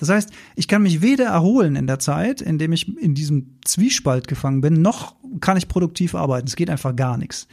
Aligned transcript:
Das 0.00 0.08
heißt, 0.08 0.30
ich 0.56 0.66
kann 0.66 0.82
mich 0.82 1.02
weder 1.02 1.26
erholen 1.26 1.76
in 1.76 1.86
der 1.86 1.98
Zeit, 1.98 2.40
in 2.40 2.58
dem 2.58 2.72
ich 2.72 2.88
in 2.98 3.14
diesem 3.14 3.58
Zwiespalt 3.64 4.26
gefangen 4.26 4.62
bin, 4.62 4.82
noch 4.82 5.14
kann 5.40 5.56
ich 5.56 5.68
produktiv 5.68 6.14
arbeiten. 6.14 6.48
Es 6.48 6.56
geht 6.56 6.70
einfach 6.70 6.96
gar 6.96 7.16
nichts. 7.16 7.46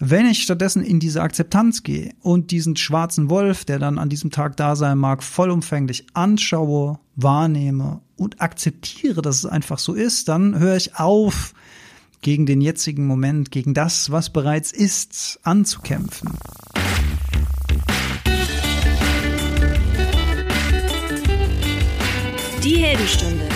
Wenn 0.00 0.26
ich 0.26 0.42
stattdessen 0.42 0.82
in 0.82 0.98
diese 0.98 1.22
Akzeptanz 1.22 1.82
gehe 1.82 2.14
und 2.20 2.50
diesen 2.50 2.76
schwarzen 2.76 3.30
Wolf, 3.30 3.64
der 3.64 3.78
dann 3.78 3.98
an 3.98 4.08
diesem 4.08 4.30
Tag 4.30 4.56
da 4.56 4.74
sein 4.74 4.98
mag, 4.98 5.22
vollumfänglich 5.22 6.06
anschaue, 6.14 6.98
wahrnehme 7.14 8.00
und 8.16 8.40
akzeptiere, 8.40 9.22
dass 9.22 9.36
es 9.36 9.46
einfach 9.46 9.78
so 9.78 9.94
ist, 9.94 10.28
dann 10.28 10.58
höre 10.58 10.76
ich 10.76 10.96
auf, 10.96 11.54
gegen 12.22 12.46
den 12.46 12.62
jetzigen 12.62 13.06
Moment, 13.06 13.50
gegen 13.50 13.74
das, 13.74 14.10
was 14.10 14.30
bereits 14.30 14.72
ist, 14.72 15.38
anzukämpfen. 15.42 16.30
Die 22.64 22.78
Heldenstunde, 22.78 23.46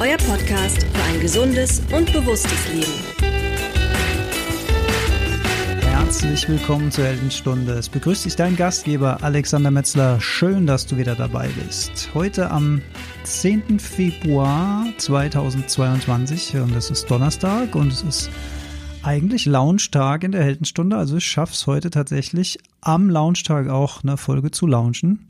euer 0.00 0.16
Podcast 0.16 0.82
für 0.82 1.02
ein 1.04 1.20
gesundes 1.20 1.80
und 1.96 2.12
bewusstes 2.12 2.68
Leben. 2.72 2.92
Herzlich 5.80 6.48
willkommen 6.48 6.90
zur 6.90 7.04
Heldenstunde. 7.04 7.74
Es 7.74 7.88
begrüßt 7.88 8.24
dich 8.24 8.34
dein 8.34 8.56
Gastgeber 8.56 9.22
Alexander 9.22 9.70
Metzler. 9.70 10.20
Schön, 10.20 10.66
dass 10.66 10.86
du 10.86 10.96
wieder 10.96 11.14
dabei 11.14 11.48
bist. 11.64 12.10
Heute 12.14 12.50
am 12.50 12.82
10. 13.22 13.78
Februar 13.78 14.86
2022 14.96 16.56
und 16.56 16.74
es 16.74 16.90
ist 16.90 17.08
Donnerstag 17.08 17.76
und 17.76 17.92
es 17.92 18.02
ist 18.02 18.30
eigentlich 19.04 19.46
Launchtag 19.46 20.24
in 20.24 20.32
der 20.32 20.42
Heldenstunde. 20.42 20.96
Also 20.96 21.18
ich 21.18 21.26
schaffe 21.26 21.52
es 21.52 21.64
heute 21.68 21.90
tatsächlich 21.90 22.58
am 22.80 23.08
Launchtag 23.08 23.68
auch 23.68 24.02
eine 24.02 24.16
Folge 24.16 24.50
zu 24.50 24.66
launchen. 24.66 25.28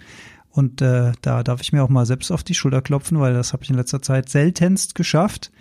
Und 0.58 0.82
äh, 0.82 1.12
da 1.22 1.44
darf 1.44 1.60
ich 1.60 1.72
mir 1.72 1.84
auch 1.84 1.88
mal 1.88 2.04
selbst 2.04 2.32
auf 2.32 2.42
die 2.42 2.54
Schulter 2.54 2.82
klopfen, 2.82 3.20
weil 3.20 3.32
das 3.32 3.52
habe 3.52 3.62
ich 3.62 3.70
in 3.70 3.76
letzter 3.76 4.02
Zeit 4.02 4.28
seltenst 4.28 4.96
geschafft. 4.96 5.52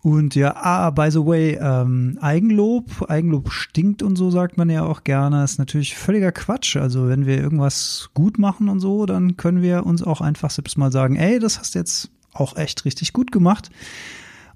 Und 0.00 0.34
ja, 0.34 0.56
ah, 0.56 0.88
by 0.88 1.10
the 1.10 1.18
way, 1.18 1.58
ähm, 1.60 2.16
Eigenlob, 2.22 3.10
Eigenlob 3.10 3.52
stinkt 3.52 4.02
und 4.02 4.16
so 4.16 4.30
sagt 4.30 4.56
man 4.56 4.70
ja 4.70 4.84
auch 4.84 5.04
gerne, 5.04 5.44
ist 5.44 5.58
natürlich 5.58 5.96
völliger 5.96 6.32
Quatsch. 6.32 6.78
Also 6.78 7.08
wenn 7.08 7.26
wir 7.26 7.36
irgendwas 7.36 8.08
gut 8.14 8.38
machen 8.38 8.70
und 8.70 8.80
so, 8.80 9.04
dann 9.04 9.36
können 9.36 9.60
wir 9.60 9.84
uns 9.84 10.02
auch 10.02 10.22
einfach 10.22 10.48
selbst 10.48 10.78
mal 10.78 10.90
sagen, 10.90 11.16
ey, 11.16 11.38
das 11.38 11.58
hast 11.58 11.74
du 11.74 11.80
jetzt 11.80 12.10
auch 12.32 12.56
echt 12.56 12.86
richtig 12.86 13.12
gut 13.12 13.32
gemacht. 13.32 13.70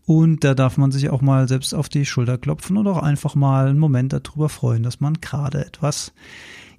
Und 0.07 0.43
da 0.43 0.55
darf 0.55 0.79
man 0.79 0.91
sich 0.91 1.11
auch 1.11 1.21
mal 1.21 1.49
selbst 1.49 1.75
auf 1.75 1.91
die 1.91 2.07
Schulter 2.07 2.39
klopfen 2.39 2.79
und 2.79 2.87
auch 2.87 3.03
einfach 3.03 3.35
mal 3.35 3.69
einen 3.69 3.79
Moment 3.79 4.15
darüber 4.15 4.49
freuen, 4.49 4.83
dass 4.83 5.01
man 5.01 5.21
gerade 5.21 5.67
etwas 5.67 6.13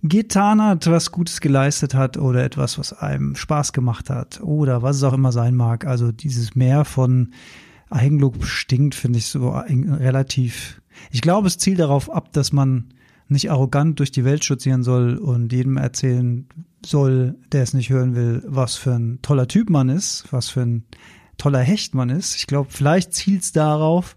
getan 0.03 0.61
hat, 0.61 0.87
was 0.87 1.11
Gutes 1.11 1.41
geleistet 1.41 1.93
hat 1.93 2.17
oder 2.17 2.43
etwas, 2.43 2.79
was 2.79 2.93
einem 2.93 3.35
Spaß 3.35 3.73
gemacht 3.73 4.09
hat 4.09 4.41
oder 4.41 4.81
was 4.81 4.97
es 4.97 5.03
auch 5.03 5.13
immer 5.13 5.31
sein 5.31 5.55
mag. 5.55 5.85
Also 5.85 6.11
dieses 6.11 6.55
Mehr 6.55 6.85
von 6.85 7.33
Eigenlob 7.89 8.45
stinkt, 8.45 8.95
finde 8.95 9.19
ich 9.19 9.27
so 9.27 9.49
relativ. 9.49 10.81
Ich 11.11 11.21
glaube, 11.21 11.47
es 11.47 11.57
zielt 11.57 11.79
darauf 11.79 12.11
ab, 12.11 12.31
dass 12.33 12.51
man 12.51 12.93
nicht 13.27 13.51
arrogant 13.51 13.99
durch 13.99 14.11
die 14.11 14.25
Welt 14.25 14.43
spazieren 14.43 14.83
soll 14.83 15.17
und 15.17 15.53
jedem 15.53 15.77
erzählen 15.77 16.47
soll, 16.85 17.35
der 17.51 17.63
es 17.63 17.73
nicht 17.73 17.89
hören 17.89 18.15
will, 18.15 18.43
was 18.45 18.75
für 18.75 18.93
ein 18.93 19.19
toller 19.21 19.47
Typ 19.47 19.69
man 19.69 19.89
ist, 19.89 20.25
was 20.31 20.49
für 20.49 20.61
ein 20.61 20.83
toller 21.37 21.59
Hecht 21.59 21.95
man 21.95 22.09
ist. 22.09 22.35
Ich 22.35 22.47
glaube, 22.47 22.69
vielleicht 22.71 23.13
zielt 23.13 23.43
es 23.43 23.51
darauf. 23.51 24.15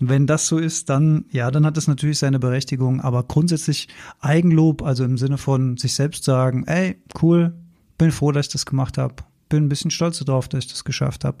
Wenn 0.00 0.26
das 0.26 0.46
so 0.46 0.58
ist, 0.58 0.90
dann, 0.90 1.24
ja, 1.30 1.50
dann 1.50 1.64
hat 1.64 1.76
es 1.76 1.86
natürlich 1.86 2.18
seine 2.18 2.38
Berechtigung. 2.38 3.00
Aber 3.00 3.22
grundsätzlich 3.22 3.88
Eigenlob, 4.20 4.82
also 4.82 5.04
im 5.04 5.18
Sinne 5.18 5.38
von 5.38 5.76
sich 5.76 5.94
selbst 5.94 6.24
sagen, 6.24 6.64
ey, 6.66 7.00
cool, 7.22 7.54
bin 7.96 8.10
froh, 8.10 8.32
dass 8.32 8.46
ich 8.46 8.52
das 8.52 8.66
gemacht 8.66 8.98
habe. 8.98 9.14
Bin 9.48 9.64
ein 9.64 9.68
bisschen 9.68 9.90
stolz 9.90 10.18
darauf, 10.18 10.48
dass 10.48 10.64
ich 10.64 10.70
das 10.70 10.84
geschafft 10.84 11.24
habe. 11.24 11.38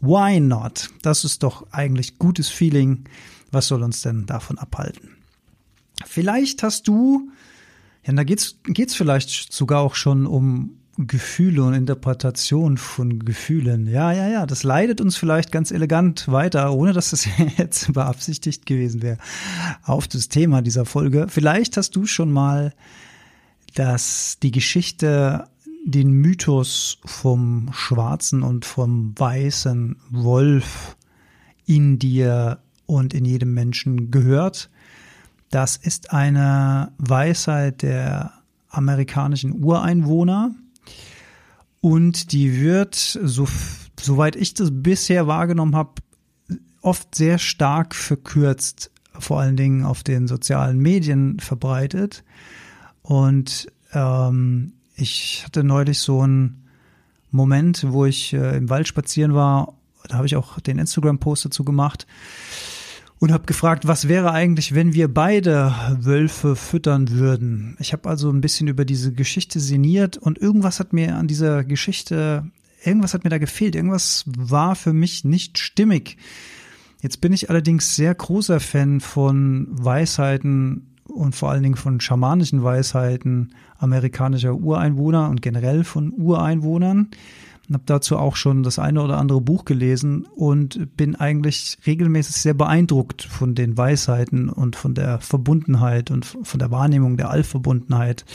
Why 0.00 0.40
not? 0.40 0.88
Das 1.02 1.24
ist 1.24 1.42
doch 1.42 1.66
eigentlich 1.72 2.18
gutes 2.18 2.48
Feeling. 2.48 3.04
Was 3.50 3.68
soll 3.68 3.82
uns 3.82 4.00
denn 4.00 4.26
davon 4.26 4.58
abhalten? 4.58 5.16
Vielleicht 6.06 6.62
hast 6.62 6.88
du, 6.88 7.30
ja, 8.04 8.12
da 8.14 8.24
geht's, 8.24 8.58
geht's 8.64 8.94
vielleicht 8.94 9.52
sogar 9.52 9.80
auch 9.80 9.94
schon 9.94 10.26
um 10.26 10.78
Gefühle 10.98 11.62
und 11.62 11.72
Interpretation 11.72 12.76
von 12.76 13.24
Gefühlen. 13.24 13.86
Ja, 13.86 14.12
ja, 14.12 14.28
ja, 14.28 14.44
das 14.44 14.62
leitet 14.62 15.00
uns 15.00 15.16
vielleicht 15.16 15.50
ganz 15.50 15.70
elegant 15.70 16.28
weiter, 16.28 16.72
ohne 16.72 16.92
dass 16.92 17.10
das 17.10 17.26
jetzt 17.56 17.92
beabsichtigt 17.92 18.66
gewesen 18.66 19.00
wäre, 19.02 19.18
auf 19.82 20.06
das 20.06 20.28
Thema 20.28 20.60
dieser 20.60 20.84
Folge. 20.84 21.26
Vielleicht 21.28 21.76
hast 21.76 21.96
du 21.96 22.04
schon 22.04 22.30
mal 22.30 22.74
das, 23.74 24.38
die 24.42 24.50
Geschichte 24.50 25.46
den 25.84 26.12
Mythos 26.12 26.98
vom 27.04 27.70
schwarzen 27.72 28.42
und 28.42 28.64
vom 28.64 29.18
weißen 29.18 29.96
Wolf 30.10 30.96
in 31.64 31.98
dir 31.98 32.58
und 32.86 33.14
in 33.14 33.24
jedem 33.24 33.54
Menschen 33.54 34.10
gehört. 34.10 34.70
Das 35.50 35.76
ist 35.76 36.12
eine 36.12 36.92
Weisheit 36.98 37.82
der 37.82 38.32
amerikanischen 38.68 39.64
Ureinwohner 39.64 40.54
und 41.82 42.30
die 42.30 42.60
wird, 42.60 42.94
so, 42.94 43.48
soweit 44.00 44.36
ich 44.36 44.54
das 44.54 44.70
bisher 44.72 45.26
wahrgenommen 45.26 45.74
habe, 45.74 45.94
oft 46.80 47.12
sehr 47.16 47.38
stark 47.38 47.96
verkürzt, 47.96 48.92
vor 49.18 49.40
allen 49.40 49.56
Dingen 49.56 49.84
auf 49.84 50.04
den 50.04 50.28
sozialen 50.28 50.78
Medien 50.78 51.40
verbreitet. 51.40 52.22
Und 53.02 53.66
ähm, 53.92 54.74
ich 54.94 55.42
hatte 55.44 55.64
neulich 55.64 55.98
so 55.98 56.20
einen 56.20 56.68
Moment, 57.32 57.84
wo 57.88 58.06
ich 58.06 58.32
äh, 58.32 58.56
im 58.56 58.70
Wald 58.70 58.86
spazieren 58.86 59.34
war. 59.34 59.74
Da 60.06 60.16
habe 60.18 60.26
ich 60.26 60.36
auch 60.36 60.60
den 60.60 60.78
Instagram-Post 60.78 61.46
dazu 61.46 61.64
gemacht 61.64 62.06
und 63.22 63.30
habe 63.30 63.46
gefragt, 63.46 63.86
was 63.86 64.08
wäre 64.08 64.32
eigentlich, 64.32 64.74
wenn 64.74 64.94
wir 64.94 65.06
beide 65.06 65.72
Wölfe 66.00 66.56
füttern 66.56 67.08
würden. 67.08 67.76
Ich 67.78 67.92
habe 67.92 68.08
also 68.08 68.28
ein 68.28 68.40
bisschen 68.40 68.66
über 68.66 68.84
diese 68.84 69.12
Geschichte 69.12 69.60
sinniert 69.60 70.16
und 70.16 70.38
irgendwas 70.38 70.80
hat 70.80 70.92
mir 70.92 71.14
an 71.14 71.28
dieser 71.28 71.62
Geschichte, 71.62 72.50
irgendwas 72.84 73.14
hat 73.14 73.22
mir 73.22 73.30
da 73.30 73.38
gefehlt, 73.38 73.76
irgendwas 73.76 74.24
war 74.26 74.74
für 74.74 74.92
mich 74.92 75.24
nicht 75.24 75.58
stimmig. 75.58 76.16
Jetzt 77.00 77.20
bin 77.20 77.32
ich 77.32 77.48
allerdings 77.48 77.94
sehr 77.94 78.12
großer 78.12 78.58
Fan 78.58 78.98
von 78.98 79.68
Weisheiten 79.70 80.88
und 81.04 81.36
vor 81.36 81.52
allen 81.52 81.62
Dingen 81.62 81.76
von 81.76 82.00
schamanischen 82.00 82.64
Weisheiten 82.64 83.54
amerikanischer 83.78 84.56
Ureinwohner 84.56 85.30
und 85.30 85.42
generell 85.42 85.84
von 85.84 86.12
Ureinwohnern. 86.12 87.10
Und 87.72 87.76
habe 87.76 87.84
dazu 87.86 88.18
auch 88.18 88.36
schon 88.36 88.62
das 88.62 88.78
eine 88.78 89.00
oder 89.00 89.16
andere 89.16 89.40
Buch 89.40 89.64
gelesen 89.64 90.26
und 90.36 90.94
bin 90.94 91.16
eigentlich 91.16 91.78
regelmäßig 91.86 92.36
sehr 92.36 92.52
beeindruckt 92.52 93.22
von 93.22 93.54
den 93.54 93.78
Weisheiten 93.78 94.50
und 94.50 94.76
von 94.76 94.94
der 94.94 95.20
Verbundenheit 95.20 96.10
und 96.10 96.26
von 96.26 96.58
der 96.58 96.70
Wahrnehmung 96.70 97.16
der 97.16 97.30
Allverbundenheit 97.30 98.26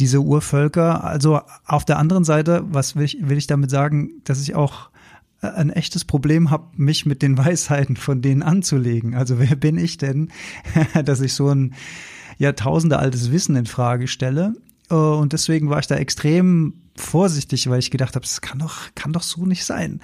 dieser 0.00 0.18
Urvölker. 0.18 1.04
Also 1.04 1.42
auf 1.64 1.84
der 1.84 1.98
anderen 2.00 2.24
Seite, 2.24 2.64
was 2.72 2.96
will 2.96 3.04
ich, 3.04 3.18
will 3.20 3.38
ich 3.38 3.46
damit 3.46 3.70
sagen, 3.70 4.20
dass 4.24 4.42
ich 4.42 4.56
auch 4.56 4.90
ein 5.40 5.70
echtes 5.70 6.04
Problem 6.04 6.50
habe, 6.50 6.64
mich 6.74 7.06
mit 7.06 7.22
den 7.22 7.38
Weisheiten 7.38 7.94
von 7.94 8.20
denen 8.20 8.42
anzulegen. 8.42 9.14
Also 9.14 9.38
wer 9.38 9.54
bin 9.54 9.78
ich 9.78 9.96
denn, 9.96 10.32
dass 11.04 11.20
ich 11.20 11.34
so 11.34 11.50
ein 11.50 11.74
Jahrtausende 12.36 12.98
altes 12.98 13.30
Wissen 13.30 13.54
in 13.54 13.66
Frage 13.66 14.08
stelle? 14.08 14.54
Äh, 14.90 14.94
und 14.94 15.34
deswegen 15.34 15.70
war 15.70 15.78
ich 15.78 15.86
da 15.86 15.94
extrem 15.94 16.81
vorsichtig, 16.96 17.68
weil 17.68 17.78
ich 17.78 17.90
gedacht 17.90 18.14
habe, 18.14 18.24
das 18.24 18.40
kann 18.40 18.58
doch, 18.58 18.90
kann 18.94 19.12
doch 19.12 19.22
so 19.22 19.46
nicht 19.46 19.64
sein. 19.64 20.00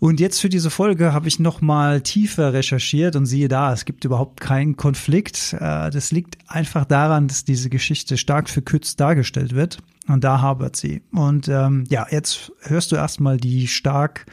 Und 0.00 0.18
jetzt 0.18 0.40
für 0.40 0.48
diese 0.48 0.70
Folge 0.70 1.12
habe 1.12 1.28
ich 1.28 1.38
noch 1.38 1.60
mal 1.60 2.00
tiefer 2.00 2.54
recherchiert 2.54 3.16
und 3.16 3.26
siehe 3.26 3.48
da, 3.48 3.70
es 3.74 3.84
gibt 3.84 4.06
überhaupt 4.06 4.40
keinen 4.40 4.76
Konflikt. 4.76 5.52
Äh, 5.52 5.90
das 5.90 6.10
liegt 6.10 6.38
einfach 6.48 6.86
daran, 6.86 7.28
dass 7.28 7.44
diese 7.44 7.68
Geschichte 7.68 8.16
stark 8.16 8.48
verkürzt 8.48 8.98
dargestellt 8.98 9.54
wird. 9.54 9.78
Und 10.08 10.24
da 10.24 10.40
habert 10.40 10.76
sie. 10.76 11.02
Und 11.12 11.48
ähm, 11.48 11.84
ja, 11.90 12.06
jetzt 12.10 12.50
hörst 12.62 12.92
du 12.92 12.96
erstmal 12.96 13.36
die 13.36 13.68
stark 13.68 14.24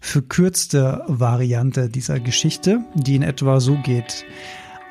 verkürzte 0.00 1.04
Variante 1.06 1.90
dieser 1.90 2.18
Geschichte, 2.18 2.80
die 2.94 3.16
in 3.16 3.22
etwa 3.22 3.60
so 3.60 3.76
geht. 3.82 4.24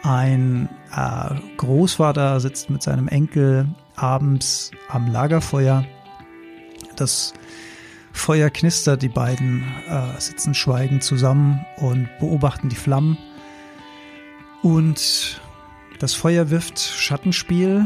Ein 0.04 0.70
äh, 0.96 1.36
Großvater 1.58 2.40
sitzt 2.40 2.70
mit 2.70 2.84
seinem 2.84 3.08
Enkel 3.08 3.68
abends 3.96 4.72
am 4.88 5.12
Lagerfeuer. 5.12 5.84
Das 7.02 7.34
Feuer 8.14 8.52
knistert, 8.52 9.02
die 9.02 9.10
beiden 9.10 9.64
äh, 9.90 10.22
sitzen 10.22 10.54
schweigend 10.54 11.04
zusammen 11.04 11.66
und 11.78 12.08
beobachten 12.20 12.70
die 12.70 12.76
Flammen. 12.76 13.18
Und 14.62 15.42
das 15.98 16.14
Feuer 16.14 16.52
wirft 16.52 16.78
Schattenspiel. 16.78 17.86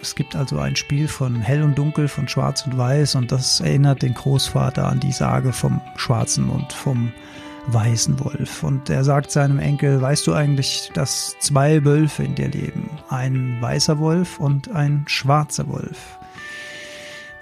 Es 0.00 0.14
gibt 0.14 0.34
also 0.34 0.58
ein 0.60 0.76
Spiel 0.76 1.08
von 1.08 1.42
Hell 1.42 1.62
und 1.62 1.76
Dunkel, 1.76 2.08
von 2.08 2.26
Schwarz 2.26 2.64
und 2.64 2.78
Weiß 2.78 3.16
und 3.16 3.32
das 3.32 3.60
erinnert 3.60 4.00
den 4.00 4.14
Großvater 4.14 4.88
an 4.88 4.98
die 4.98 5.12
Sage 5.12 5.52
vom 5.52 5.82
schwarzen 5.96 6.48
und 6.48 6.72
vom 6.72 7.12
weißen 7.66 8.18
Wolf. 8.20 8.62
Und 8.62 8.88
er 8.88 9.04
sagt 9.04 9.30
seinem 9.30 9.58
Enkel, 9.58 10.00
weißt 10.00 10.26
du 10.26 10.32
eigentlich, 10.32 10.90
dass 10.94 11.36
zwei 11.38 11.84
Wölfe 11.84 12.22
in 12.22 12.34
dir 12.34 12.48
leben? 12.48 12.88
Ein 13.10 13.60
weißer 13.60 13.98
Wolf 13.98 14.40
und 14.40 14.70
ein 14.70 15.04
schwarzer 15.06 15.68
Wolf. 15.68 16.18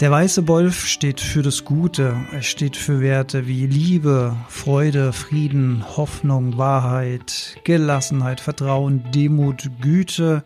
Der 0.02 0.10
weiße 0.10 0.48
Wolf 0.48 0.84
steht 0.86 1.20
für 1.20 1.42
das 1.42 1.64
Gute. 1.64 2.16
Er 2.32 2.42
steht 2.42 2.76
für 2.76 3.00
Werte 3.00 3.46
wie 3.46 3.68
Liebe, 3.68 4.34
Freude, 4.48 5.12
Frieden, 5.12 5.84
Hoffnung, 5.96 6.58
Wahrheit, 6.58 7.56
Gelassenheit, 7.62 8.40
Vertrauen, 8.40 9.04
Demut, 9.12 9.70
Güte 9.80 10.42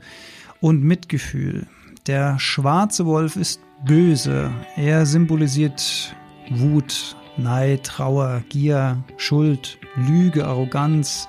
und 0.61 0.85
Mitgefühl. 0.85 1.67
Der 2.07 2.39
schwarze 2.39 3.07
Wolf 3.07 3.37
ist 3.37 3.63
böse. 3.87 4.51
Er 4.77 5.07
symbolisiert 5.07 6.15
Wut, 6.51 7.17
Neid, 7.39 7.85
Trauer, 7.85 8.43
Gier, 8.51 9.03
Schuld, 9.17 9.79
Lüge, 9.97 10.47
Arroganz, 10.47 11.29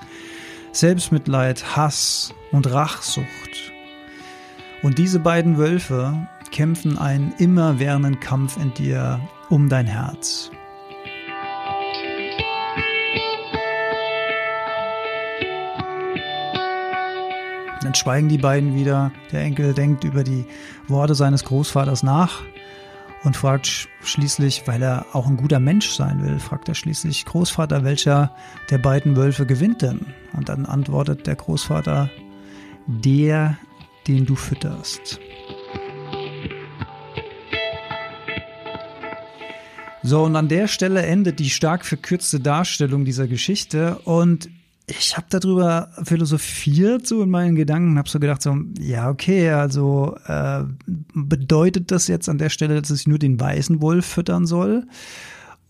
Selbstmitleid, 0.72 1.76
Hass 1.78 2.34
und 2.52 2.70
Rachsucht. 2.70 3.72
Und 4.82 4.98
diese 4.98 5.18
beiden 5.18 5.56
Wölfe 5.56 6.28
kämpfen 6.50 6.98
einen 6.98 7.32
immerwährenden 7.38 8.20
Kampf 8.20 8.56
in 8.56 8.72
dir 8.74 9.20
um 9.48 9.68
dein 9.68 9.86
Herz. 9.86 10.50
Dann 17.82 17.94
schweigen 17.94 18.28
die 18.28 18.38
beiden 18.38 18.74
wieder. 18.74 19.12
Der 19.32 19.42
Enkel 19.42 19.72
denkt 19.72 20.04
über 20.04 20.24
die 20.24 20.44
Worte 20.88 21.14
seines 21.14 21.44
Großvaters 21.44 22.02
nach 22.02 22.42
und 23.24 23.36
fragt 23.36 23.88
schließlich, 24.02 24.64
weil 24.66 24.82
er 24.82 25.06
auch 25.12 25.26
ein 25.26 25.36
guter 25.36 25.60
Mensch 25.60 25.90
sein 25.90 26.22
will, 26.22 26.38
fragt 26.38 26.68
er 26.68 26.74
schließlich, 26.74 27.24
Großvater, 27.24 27.84
welcher 27.84 28.34
der 28.70 28.78
beiden 28.78 29.16
Wölfe 29.16 29.46
gewinnt 29.46 29.82
denn? 29.82 30.06
Und 30.36 30.48
dann 30.48 30.66
antwortet 30.66 31.26
der 31.26 31.36
Großvater, 31.36 32.10
der, 32.86 33.56
den 34.06 34.26
du 34.26 34.34
fütterst. 34.34 35.20
So, 40.02 40.22
und 40.24 40.36
an 40.36 40.48
der 40.48 40.68
Stelle 40.68 41.02
endet 41.02 41.38
die 41.38 41.50
stark 41.50 41.84
verkürzte 41.84 42.40
Darstellung 42.40 43.04
dieser 43.04 43.26
Geschichte 43.26 43.98
und 44.04 44.48
ich 44.86 45.16
habe 45.16 45.26
darüber 45.28 45.90
philosophiert, 46.02 47.06
so 47.06 47.22
in 47.22 47.30
meinen 47.30 47.56
Gedanken, 47.56 47.98
habe 47.98 48.08
so 48.08 48.18
gedacht, 48.18 48.40
so, 48.40 48.56
ja, 48.80 49.10
okay, 49.10 49.50
also 49.50 50.16
äh, 50.26 50.62
bedeutet 51.14 51.90
das 51.90 52.08
jetzt 52.08 52.28
an 52.28 52.38
der 52.38 52.48
Stelle, 52.48 52.80
dass 52.80 52.90
ich 52.90 53.06
nur 53.06 53.18
den 53.18 53.38
weißen 53.38 53.82
Wolf 53.82 54.06
füttern 54.06 54.46
soll? 54.46 54.86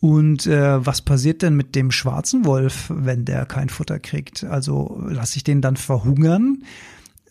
Und 0.01 0.47
äh, 0.47 0.87
was 0.87 1.03
passiert 1.03 1.43
denn 1.43 1.57
mit 1.57 1.75
dem 1.75 1.91
schwarzen 1.91 2.45
Wolf, 2.45 2.93
wenn 2.95 3.25
der 3.25 3.47
kein 3.47 3.69
Futter 3.69 3.99
kriegt? 3.99 4.45
Also 4.45 5.03
lasse 5.09 5.37
ich 5.37 5.45
den 5.45 5.61
dann 5.61 5.77
verhungern? 5.77 6.63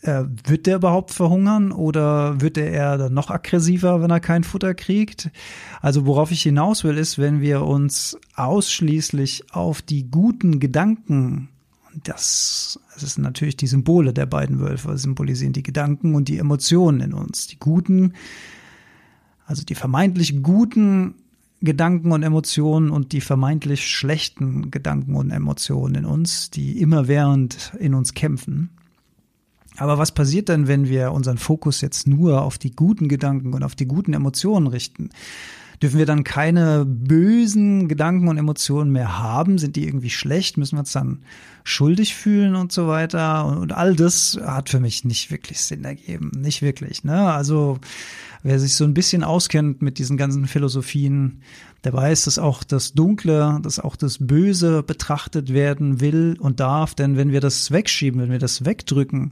Äh, 0.02 0.24
wird 0.44 0.66
der 0.66 0.76
überhaupt 0.76 1.10
verhungern 1.10 1.72
oder 1.72 2.40
wird 2.40 2.56
er 2.56 2.70
eher 2.70 2.98
dann 2.98 3.14
noch 3.14 3.30
aggressiver, 3.30 4.00
wenn 4.00 4.10
er 4.10 4.20
kein 4.20 4.44
Futter 4.44 4.74
kriegt? 4.74 5.30
Also 5.80 6.06
worauf 6.06 6.30
ich 6.30 6.42
hinaus 6.42 6.84
will, 6.84 6.96
ist, 6.96 7.18
wenn 7.18 7.40
wir 7.40 7.62
uns 7.62 8.16
ausschließlich 8.36 9.52
auf 9.52 9.82
die 9.82 10.08
guten 10.08 10.60
Gedanken 10.60 11.48
das, 12.04 12.78
das 12.94 13.14
sind 13.14 13.24
natürlich 13.24 13.56
die 13.56 13.66
Symbole 13.66 14.12
der 14.12 14.26
beiden 14.26 14.60
Wölfe, 14.60 14.96
symbolisieren 14.98 15.52
die 15.52 15.62
Gedanken 15.62 16.14
und 16.14 16.28
die 16.28 16.38
Emotionen 16.38 17.00
in 17.00 17.12
uns. 17.12 17.46
Die 17.46 17.58
guten, 17.58 18.14
also 19.46 19.64
die 19.64 19.74
vermeintlich 19.74 20.42
guten 20.42 21.14
Gedanken 21.60 22.12
und 22.12 22.22
Emotionen 22.22 22.90
und 22.90 23.12
die 23.12 23.20
vermeintlich 23.20 23.88
schlechten 23.88 24.70
Gedanken 24.70 25.16
und 25.16 25.30
Emotionen 25.30 25.96
in 25.96 26.04
uns, 26.04 26.50
die 26.50 26.80
immerwährend 26.80 27.72
in 27.80 27.94
uns 27.94 28.14
kämpfen. 28.14 28.70
Aber 29.78 29.96
was 29.96 30.12
passiert 30.12 30.48
denn, 30.48 30.66
wenn 30.66 30.88
wir 30.88 31.12
unseren 31.12 31.38
Fokus 31.38 31.80
jetzt 31.80 32.06
nur 32.06 32.42
auf 32.42 32.58
die 32.58 32.72
guten 32.72 33.08
Gedanken 33.08 33.54
und 33.54 33.62
auf 33.62 33.76
die 33.76 33.86
guten 33.86 34.12
Emotionen 34.12 34.66
richten? 34.66 35.10
Dürfen 35.82 35.98
wir 35.98 36.06
dann 36.06 36.24
keine 36.24 36.84
bösen 36.84 37.86
Gedanken 37.88 38.28
und 38.28 38.36
Emotionen 38.36 38.90
mehr 38.90 39.18
haben? 39.18 39.58
Sind 39.58 39.76
die 39.76 39.86
irgendwie 39.86 40.10
schlecht? 40.10 40.56
Müssen 40.56 40.76
wir 40.76 40.80
uns 40.80 40.92
dann 40.92 41.22
schuldig 41.62 42.16
fühlen 42.16 42.56
und 42.56 42.72
so 42.72 42.88
weiter? 42.88 43.46
Und, 43.46 43.58
und 43.58 43.72
all 43.72 43.94
das 43.94 44.38
hat 44.44 44.70
für 44.70 44.80
mich 44.80 45.04
nicht 45.04 45.30
wirklich 45.30 45.60
Sinn 45.60 45.84
ergeben. 45.84 46.32
Nicht 46.36 46.62
wirklich. 46.62 47.04
Ne? 47.04 47.32
Also 47.32 47.78
wer 48.42 48.58
sich 48.58 48.74
so 48.74 48.84
ein 48.84 48.94
bisschen 48.94 49.22
auskennt 49.22 49.80
mit 49.80 49.98
diesen 49.98 50.16
ganzen 50.16 50.46
Philosophien, 50.46 51.42
der 51.84 51.92
weiß, 51.92 52.24
dass 52.24 52.38
auch 52.38 52.64
das 52.64 52.92
Dunkle, 52.92 53.60
dass 53.62 53.78
auch 53.78 53.94
das 53.94 54.18
Böse 54.20 54.82
betrachtet 54.82 55.52
werden 55.52 56.00
will 56.00 56.36
und 56.40 56.58
darf. 56.58 56.94
Denn 56.94 57.16
wenn 57.16 57.30
wir 57.30 57.40
das 57.40 57.70
wegschieben, 57.70 58.20
wenn 58.20 58.32
wir 58.32 58.40
das 58.40 58.64
wegdrücken, 58.64 59.30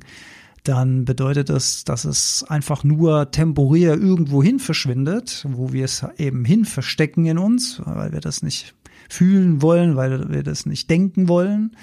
dann 0.68 1.04
bedeutet 1.04 1.48
das, 1.48 1.84
dass 1.84 2.04
es 2.04 2.44
einfach 2.48 2.84
nur 2.84 3.30
temporär 3.30 3.94
irgendwo 3.94 4.42
hin 4.42 4.58
verschwindet, 4.58 5.46
wo 5.48 5.72
wir 5.72 5.84
es 5.84 6.04
eben 6.18 6.44
hin 6.44 6.64
verstecken 6.64 7.26
in 7.26 7.38
uns, 7.38 7.80
weil 7.84 8.12
wir 8.12 8.20
das 8.20 8.42
nicht 8.42 8.74
fühlen 9.08 9.62
wollen, 9.62 9.96
weil 9.96 10.30
wir 10.30 10.42
das 10.42 10.66
nicht 10.66 10.90
denken 10.90 11.28
wollen. 11.28 11.76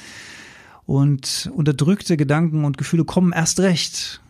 Und 0.85 1.49
unterdrückte 1.55 2.17
Gedanken 2.17 2.65
und 2.65 2.77
Gefühle 2.77 3.05
kommen 3.05 3.31
erst 3.31 3.61
recht, 3.61 4.21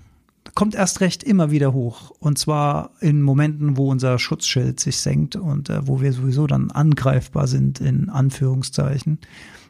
kommt 0.54 0.76
erst 0.76 1.02
recht 1.02 1.24
immer 1.24 1.50
wieder 1.50 1.74
hoch. 1.74 2.12
Und 2.20 2.38
zwar 2.38 2.92
in 3.00 3.22
Momenten, 3.22 3.78
wo 3.78 3.90
unser 3.90 4.20
Schutzschild 4.20 4.80
sich 4.80 4.98
senkt 4.98 5.36
und 5.36 5.70
äh, 5.70 5.88
wo 5.88 6.02
wir 6.02 6.14
sowieso 6.14 6.46
dann 6.46 6.70
angreifbar 6.70 7.48
sind, 7.48 7.82
in 7.82 8.10
Anführungszeichen. 8.10 9.18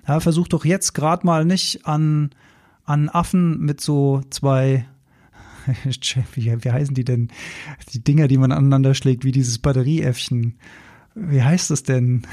Ja, 0.08 0.20
versucht 0.20 0.52
doch 0.52 0.66
jetzt 0.66 0.94
gerade 0.94 1.26
mal 1.26 1.46
nicht 1.46 1.86
an 1.86 2.32
an 2.86 3.10
Affen 3.10 3.60
mit 3.60 3.82
so 3.82 4.22
zwei 4.30 4.86
wie, 6.36 6.64
wie 6.64 6.72
heißen 6.72 6.96
die 6.96 7.06
denn? 7.06 7.30
Die 7.94 8.04
Dinger, 8.04 8.28
die 8.28 8.38
man 8.38 8.52
aneinander 8.52 8.94
schlägt, 8.94 9.24
wie 9.24 9.32
dieses 9.32 9.58
Batterieäffchen. 9.60 10.56
Wie 11.16 11.44
heißt 11.44 11.70
das 11.70 11.84
denn? 11.84 12.24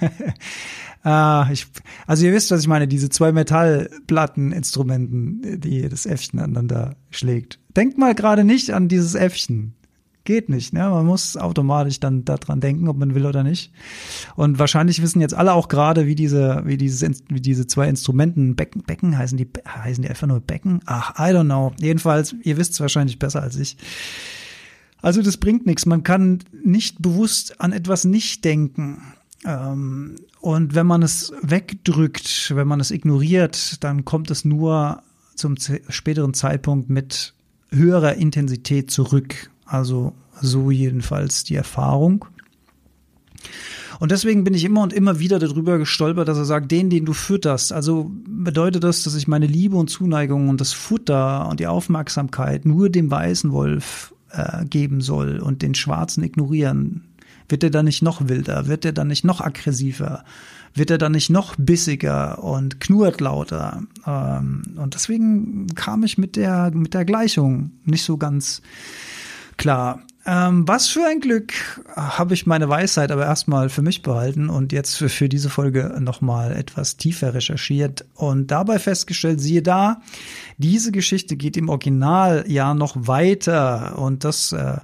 ah, 1.02 1.46
ich, 1.52 1.66
also 2.06 2.24
ihr 2.24 2.32
wisst, 2.32 2.50
was 2.50 2.62
ich 2.62 2.68
meine, 2.68 2.88
diese 2.88 3.10
zwei 3.10 3.32
Metallplatteninstrumenten, 3.32 5.60
die 5.60 5.86
das 5.88 6.06
Äffchen 6.06 6.40
aneinander 6.40 6.96
schlägt. 7.10 7.58
Denkt 7.76 7.98
mal 7.98 8.14
gerade 8.14 8.44
nicht 8.44 8.70
an 8.70 8.88
dieses 8.88 9.14
Äffchen. 9.14 9.74
Geht 10.24 10.48
nicht. 10.48 10.72
Ne? 10.72 10.88
Man 10.88 11.04
muss 11.04 11.36
automatisch 11.36 11.98
dann 11.98 12.24
daran 12.24 12.60
denken, 12.60 12.88
ob 12.88 12.96
man 12.96 13.14
will 13.14 13.26
oder 13.26 13.42
nicht. 13.42 13.72
Und 14.36 14.58
wahrscheinlich 14.58 15.02
wissen 15.02 15.20
jetzt 15.20 15.34
alle 15.34 15.52
auch 15.52 15.66
gerade, 15.66 16.06
wie 16.06 16.14
diese, 16.14 16.62
wie 16.64 16.76
dieses, 16.76 17.22
wie 17.28 17.40
diese 17.40 17.66
zwei 17.66 17.88
Instrumenten, 17.88 18.54
Becken, 18.54 18.82
Becken 18.82 19.18
heißen 19.18 19.36
die, 19.36 19.48
heißen 19.66 20.02
die 20.02 20.08
einfach 20.08 20.28
nur 20.28 20.40
Becken? 20.40 20.80
Ach, 20.86 21.18
I 21.18 21.34
don't 21.34 21.46
know. 21.46 21.72
Jedenfalls, 21.80 22.36
ihr 22.42 22.56
wisst 22.56 22.74
es 22.74 22.80
wahrscheinlich 22.80 23.18
besser 23.18 23.42
als 23.42 23.56
ich. 23.56 23.76
Also 25.00 25.20
das 25.22 25.36
bringt 25.36 25.66
nichts. 25.66 25.86
Man 25.86 26.04
kann 26.04 26.38
nicht 26.64 27.02
bewusst 27.02 27.60
an 27.60 27.72
etwas 27.72 28.04
nicht 28.04 28.44
denken. 28.44 29.02
Ähm, 29.44 30.16
und 30.40 30.74
wenn 30.76 30.86
man 30.86 31.02
es 31.02 31.32
wegdrückt, 31.42 32.52
wenn 32.54 32.68
man 32.68 32.78
es 32.78 32.92
ignoriert, 32.92 33.82
dann 33.82 34.04
kommt 34.04 34.30
es 34.30 34.44
nur 34.44 35.02
zum 35.34 35.56
späteren 35.88 36.34
Zeitpunkt 36.34 36.88
mit 36.88 37.34
höherer 37.70 38.14
Intensität 38.14 38.90
zurück. 38.90 39.50
Also 39.64 40.14
so 40.40 40.70
jedenfalls 40.70 41.44
die 41.44 41.54
Erfahrung. 41.54 42.24
Und 44.02 44.10
deswegen 44.10 44.42
bin 44.42 44.54
ich 44.54 44.64
immer 44.64 44.82
und 44.82 44.92
immer 44.92 45.20
wieder 45.20 45.38
darüber 45.38 45.78
gestolpert, 45.78 46.26
dass 46.26 46.36
er 46.36 46.44
sagt, 46.44 46.72
den, 46.72 46.90
den 46.90 47.04
du 47.04 47.12
fütterst. 47.12 47.72
Also 47.72 48.10
bedeutet 48.26 48.82
das, 48.82 49.04
dass 49.04 49.14
ich 49.14 49.28
meine 49.28 49.46
Liebe 49.46 49.76
und 49.76 49.90
Zuneigung 49.90 50.48
und 50.48 50.60
das 50.60 50.72
Futter 50.72 51.48
und 51.48 51.60
die 51.60 51.68
Aufmerksamkeit 51.68 52.64
nur 52.64 52.90
dem 52.90 53.10
weißen 53.10 53.52
Wolf 53.52 54.12
äh, 54.30 54.64
geben 54.64 55.00
soll 55.02 55.38
und 55.38 55.62
den 55.62 55.76
schwarzen 55.76 56.24
ignorieren. 56.24 57.04
Wird 57.48 57.62
er 57.62 57.70
dann 57.70 57.84
nicht 57.84 58.02
noch 58.02 58.28
wilder? 58.28 58.66
Wird 58.66 58.84
er 58.84 58.92
dann 58.92 59.08
nicht 59.08 59.24
noch 59.24 59.40
aggressiver? 59.40 60.24
Wird 60.74 60.90
er 60.90 60.98
dann 60.98 61.12
nicht 61.12 61.30
noch 61.30 61.54
bissiger 61.56 62.42
und 62.42 62.80
knurrt 62.80 63.20
lauter? 63.20 63.82
Ähm, 64.06 64.62
und 64.76 64.94
deswegen 64.94 65.66
kam 65.74 66.02
ich 66.02 66.18
mit 66.18 66.34
der, 66.36 66.70
mit 66.72 66.94
der 66.94 67.04
Gleichung 67.04 67.72
nicht 67.84 68.04
so 68.04 68.16
ganz 68.16 68.62
Klar. 69.62 70.02
Ähm, 70.26 70.66
was 70.66 70.88
für 70.88 71.04
ein 71.06 71.20
Glück 71.20 71.52
habe 71.94 72.34
ich 72.34 72.46
meine 72.46 72.68
Weisheit 72.68 73.12
aber 73.12 73.26
erstmal 73.26 73.68
für 73.68 73.82
mich 73.82 74.02
behalten 74.02 74.48
und 74.50 74.72
jetzt 74.72 74.96
für, 74.96 75.08
für 75.08 75.28
diese 75.28 75.50
Folge 75.50 75.98
nochmal 76.00 76.52
etwas 76.56 76.96
tiefer 76.96 77.32
recherchiert 77.32 78.04
und 78.14 78.50
dabei 78.50 78.80
festgestellt, 78.80 79.40
siehe 79.40 79.62
da, 79.62 80.00
diese 80.58 80.90
Geschichte 80.90 81.36
geht 81.36 81.56
im 81.56 81.68
Original 81.68 82.44
ja 82.48 82.74
noch 82.74 82.96
weiter 82.96 83.98
und 83.98 84.24
das 84.24 84.52
äh, 84.52 84.78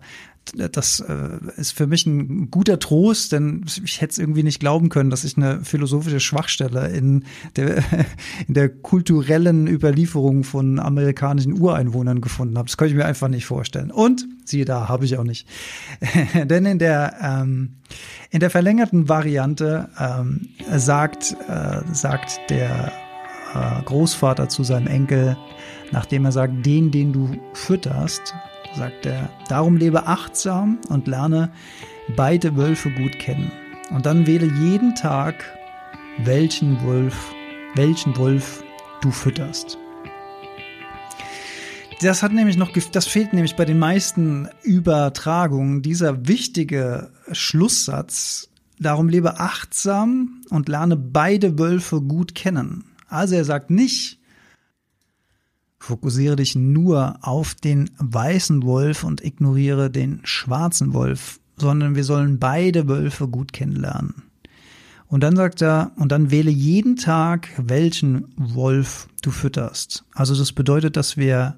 das 0.55 1.01
äh, 1.01 1.39
ist 1.57 1.73
für 1.73 1.87
mich 1.87 2.07
ein 2.07 2.51
guter 2.51 2.79
Trost, 2.79 3.33
denn 3.33 3.67
ich 3.85 4.01
hätte 4.01 4.13
es 4.13 4.19
irgendwie 4.19 4.43
nicht 4.43 4.61
glauben 4.61 4.89
können, 4.89 5.11
dass 5.11 5.25
ich 5.25 5.37
eine 5.37 5.63
philosophische 5.63 6.21
Schwachstelle 6.21 6.89
in 6.89 7.25
der, 7.57 7.85
in 8.49 8.55
der 8.55 8.71
kulturellen 8.71 9.67
Überlieferung 9.67 10.45
von 10.45 10.79
amerikanischen 10.79 11.61
Ureinwohnern 11.61 12.23
gefunden 12.23 12.57
habe. 12.57 12.69
Das 12.69 12.79
kann 12.79 12.89
ich 12.89 12.95
mir 12.95 13.05
einfach 13.05 13.29
nicht 13.29 13.45
vorstellen. 13.45 13.91
Und 13.91 14.27
siehe 14.49 14.65
da, 14.65 14.89
habe 14.89 15.05
ich 15.05 15.17
auch 15.19 15.25
nicht. 15.25 15.49
denn 16.45 16.67
in 16.67 16.79
der, 16.79 17.15
ähm, 17.23 17.77
in 18.31 18.41
der 18.41 18.51
verlängerten 18.51 19.09
Variante 19.09 19.89
ähm, 19.99 20.49
sagt, 20.71 21.37
äh, 21.49 21.83
sagt 21.93 22.39
der 22.51 22.93
äh, 23.55 23.83
Großvater 23.85 24.49
zu 24.49 24.65
seinem 24.65 24.87
Enkel, 24.87 25.37
nachdem 25.93 26.25
er 26.25 26.33
sagt, 26.33 26.65
den, 26.67 26.91
den 26.91 27.13
du 27.13 27.31
fütterst, 27.55 28.35
sagt 28.75 29.07
er, 29.07 29.31
darum 29.49 29.77
lebe 29.77 30.07
achtsam 30.07 30.79
und 30.89 31.07
lerne, 31.07 31.51
beide 32.17 32.57
Wölfe 32.57 32.91
gut 32.91 33.19
kennen. 33.19 33.51
Und 33.91 34.07
dann 34.07 34.27
wähle 34.27 34.47
jeden 34.61 34.95
Tag, 34.95 35.45
welchen 36.19 36.83
Wolf, 36.85 37.33
welchen 37.75 38.17
Wolf 38.17 38.63
du 39.01 39.11
fütterst. 39.11 39.79
Das 42.01 42.23
hat 42.23 42.33
nämlich 42.33 42.57
noch, 42.57 42.71
das 42.71 43.07
fehlt 43.07 43.33
nämlich 43.33 43.57
bei 43.57 43.65
den 43.65 43.81
meisten 43.81 44.49
Übertragungen, 44.63 45.83
dieser 45.83 46.29
wichtige 46.29 47.11
Schlusssatz. 47.33 48.51
Darum 48.79 49.09
lebe 49.09 49.41
achtsam 49.41 50.43
und 50.51 50.69
lerne 50.69 50.97
beide 50.97 51.59
Wölfe 51.59 52.01
gut 52.01 52.37
kennen. 52.37 52.85
Also 53.09 53.35
er 53.35 53.45
sagt 53.45 53.71
nicht, 53.71 54.21
fokussiere 55.81 56.37
dich 56.37 56.55
nur 56.55 57.19
auf 57.23 57.57
den 57.57 57.91
weißen 57.99 58.63
Wolf 58.63 59.03
und 59.03 59.25
ignoriere 59.25 59.91
den 59.91 60.21
schwarzen 60.23 60.93
Wolf, 60.93 61.41
sondern 61.57 61.97
wir 61.97 62.05
sollen 62.05 62.39
beide 62.39 62.87
Wölfe 62.87 63.27
gut 63.27 63.53
kennenlernen. 63.53 64.23
Und 65.09 65.23
dann 65.25 65.35
sagt 65.35 65.63
er, 65.63 65.91
und 65.97 66.13
dann 66.13 66.31
wähle 66.31 66.51
jeden 66.51 66.95
Tag, 66.95 67.49
welchen 67.57 68.33
Wolf 68.37 69.09
du 69.21 69.33
fütterst. 69.33 70.05
Also 70.15 70.37
das 70.37 70.53
bedeutet, 70.53 70.97
dass 70.97 71.17
wir 71.17 71.57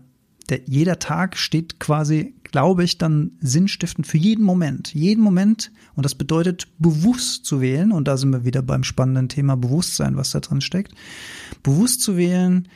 der, 0.50 0.60
jeder 0.66 0.98
Tag 0.98 1.36
steht 1.36 1.80
quasi, 1.80 2.34
glaube 2.44 2.84
ich, 2.84 2.98
dann 2.98 3.32
sinnstiftend 3.40 4.06
für 4.06 4.18
jeden 4.18 4.44
Moment. 4.44 4.92
Jeden 4.94 5.22
Moment. 5.22 5.70
Und 5.94 6.04
das 6.04 6.14
bedeutet, 6.14 6.68
bewusst 6.78 7.44
zu 7.44 7.60
wählen. 7.60 7.92
Und 7.92 8.08
da 8.08 8.16
sind 8.16 8.30
wir 8.30 8.44
wieder 8.44 8.62
beim 8.62 8.84
spannenden 8.84 9.28
Thema 9.28 9.56
Bewusstsein, 9.56 10.16
was 10.16 10.32
da 10.32 10.40
drin 10.40 10.60
steckt. 10.60 10.92
Bewusst 11.62 12.02
zu 12.02 12.16
wählen, 12.16 12.68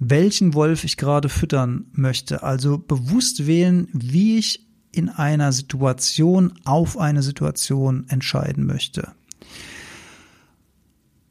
welchen 0.00 0.54
Wolf 0.54 0.84
ich 0.84 0.96
gerade 0.96 1.28
füttern 1.28 1.86
möchte. 1.92 2.42
Also 2.42 2.78
bewusst 2.78 3.46
wählen, 3.46 3.88
wie 3.92 4.38
ich 4.38 4.66
in 4.90 5.08
einer 5.08 5.52
Situation 5.52 6.52
auf 6.64 6.98
eine 6.98 7.22
Situation 7.22 8.06
entscheiden 8.08 8.66
möchte. 8.66 9.12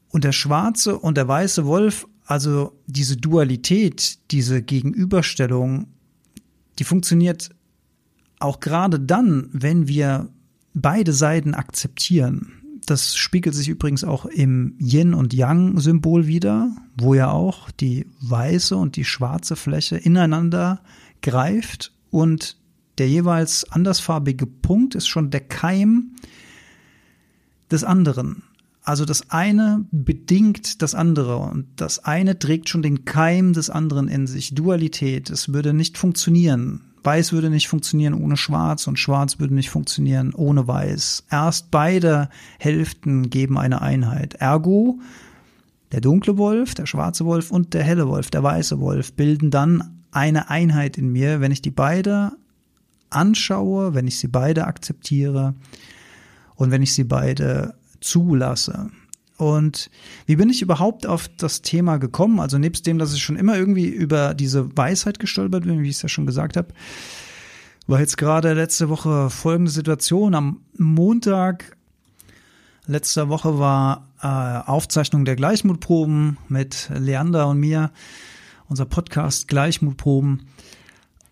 Und 0.10 0.24
der 0.24 0.32
schwarze 0.32 0.98
und 0.98 1.16
der 1.16 1.28
weiße 1.28 1.66
Wolf 1.66 2.08
also 2.32 2.80
diese 2.88 3.18
Dualität, 3.18 4.18
diese 4.32 4.62
Gegenüberstellung, 4.62 5.88
die 6.80 6.86
funktioniert 6.86 7.50
auch 8.40 8.62
gerade 8.62 9.02
dann, 9.02 9.50
wenn 9.52 9.90
wir 9.90 10.30
beide 10.74 11.12
Seiten 11.12 11.54
akzeptieren. 11.54 12.54
Das 12.86 13.18
spiegelt 13.18 13.54
sich 13.54 13.68
übrigens 13.68 14.06
auch 14.06 14.26
im 14.26 14.76
Yin 14.80 15.14
und 15.14 15.34
Yang 15.34 15.82
Symbol 15.82 16.26
wieder, 16.26 16.74
wo 16.96 17.14
ja 17.16 17.30
auch 17.32 17.70
die 17.70 18.08
weiße 18.22 18.78
und 18.78 18.96
die 18.96 19.04
schwarze 19.04 19.58
Fläche 19.58 19.98
ineinander 19.98 20.82
greift 21.22 21.92
und 22.12 22.56
der 22.98 23.10
jeweils 23.10 23.70
andersfarbige 23.70 24.46
Punkt 24.46 24.96
ist 24.96 25.10
schon 25.10 25.32
der 25.32 25.42
Keim 25.42 26.16
des 27.70 27.84
anderen. 27.84 28.44
Also 28.84 29.06
das 29.06 29.30
eine 29.30 29.86
bedingt 29.92 30.82
das 30.82 30.96
andere 30.96 31.38
und 31.38 31.68
das 31.76 32.00
eine 32.00 32.40
trägt 32.40 32.70
schon 32.70 32.82
den 32.82 33.06
Keim 33.06 33.54
des 33.54 33.70
anderen 33.70 34.08
in 34.08 34.26
sich. 34.26 34.56
Dualität, 34.56 35.30
es 35.30 35.54
würde 35.54 35.74
nicht 35.74 35.98
funktionieren. 35.98 36.82
Weiß 37.04 37.32
würde 37.32 37.50
nicht 37.50 37.68
funktionieren 37.68 38.14
ohne 38.14 38.38
Schwarz 38.38 38.88
und 38.88 38.98
Schwarz 38.98 39.40
würde 39.40 39.54
nicht 39.54 39.70
funktionieren 39.70 40.34
ohne 40.34 40.68
Weiß. 40.68 41.26
Erst 41.30 41.72
beide 41.72 42.30
Hälften 42.60 43.30
geben 43.30 43.58
eine 43.58 43.82
Einheit. 43.82 44.36
Ergo, 44.36 45.00
der 45.92 46.02
dunkle 46.02 46.38
Wolf, 46.38 46.74
der 46.74 46.86
schwarze 46.86 47.26
Wolf 47.26 47.52
und 47.52 47.74
der 47.74 47.84
helle 47.84 48.08
Wolf, 48.08 48.30
der 48.30 48.44
weiße 48.44 48.80
Wolf 48.80 49.14
bilden 49.14 49.52
dann 49.52 50.04
eine 50.12 50.50
Einheit 50.50 50.98
in 50.98 51.12
mir, 51.12 51.42
wenn 51.42 51.52
ich 51.52 51.62
die 51.62 51.72
beide 51.72 52.34
anschaue, 53.10 53.94
wenn 53.94 54.08
ich 54.08 54.18
sie 54.18 54.28
beide 54.28 54.66
akzeptiere 54.68 55.56
und 56.56 56.72
wenn 56.72 56.82
ich 56.82 56.94
sie 56.94 57.04
beide 57.04 57.76
zulasse. 58.02 58.92
Und 59.38 59.90
wie 60.28 60.36
bin 60.36 60.50
ich 60.50 60.62
überhaupt 60.62 61.08
auf 61.08 61.28
das 61.28 61.64
Thema 61.64 61.98
gekommen? 61.98 62.40
Also 62.40 62.60
nebst 62.60 62.86
dem, 62.86 63.00
dass 63.00 63.14
ich 63.14 63.24
schon 63.24 63.38
immer 63.38 63.58
irgendwie 63.58 63.88
über 63.88 64.36
diese 64.36 64.78
Weisheit 64.78 65.18
gestolpert 65.18 65.64
bin, 65.64 65.82
wie 65.82 65.90
ich 65.90 65.96
es 65.96 66.02
ja 66.04 66.10
schon 66.10 66.28
gesagt 66.28 66.58
habe, 66.58 66.74
war 67.88 68.00
jetzt 68.00 68.18
gerade 68.18 68.54
letzte 68.54 68.90
Woche 68.90 69.30
folgende 69.32 69.72
Situation. 69.72 70.36
Am 70.36 70.62
Montag 70.78 71.76
letzter 72.86 73.30
Woche 73.30 73.58
war 73.58 74.10
äh, 74.22 74.28
Aufzeichnung 74.28 75.26
der 75.26 75.36
Gleichmutproben 75.36 76.38
mit 76.48 76.92
Leander 76.94 77.48
und 77.48 77.60
mir, 77.60 77.92
unser 78.70 78.86
Podcast 78.86 79.48
Gleichmutproben. 79.48 80.48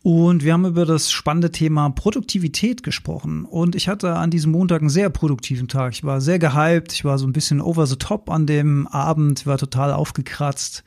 Und 0.01 0.43
wir 0.43 0.53
haben 0.53 0.65
über 0.65 0.85
das 0.85 1.11
spannende 1.11 1.51
Thema 1.51 1.89
Produktivität 1.89 2.83
gesprochen. 2.83 3.43
Und 3.43 3.75
ich 3.75 3.89
hatte 3.89 4.15
an 4.15 4.31
diesem 4.31 4.51
Montag 4.51 4.81
einen 4.81 4.89
sehr 4.89 5.09
produktiven 5.09 5.67
Tag. 5.67 5.91
Ich 5.93 6.03
war 6.03 6.21
sehr 6.21 6.39
gehypt, 6.39 6.93
ich 6.93 7.03
war 7.03 7.17
so 7.17 7.27
ein 7.27 7.33
bisschen 7.33 7.59
over 7.59 7.85
the 7.85 7.97
top 7.97 8.29
an 8.29 8.45
dem 8.45 8.87
Abend, 8.87 9.45
war 9.45 9.57
total 9.57 9.91
aufgekratzt 9.91 10.83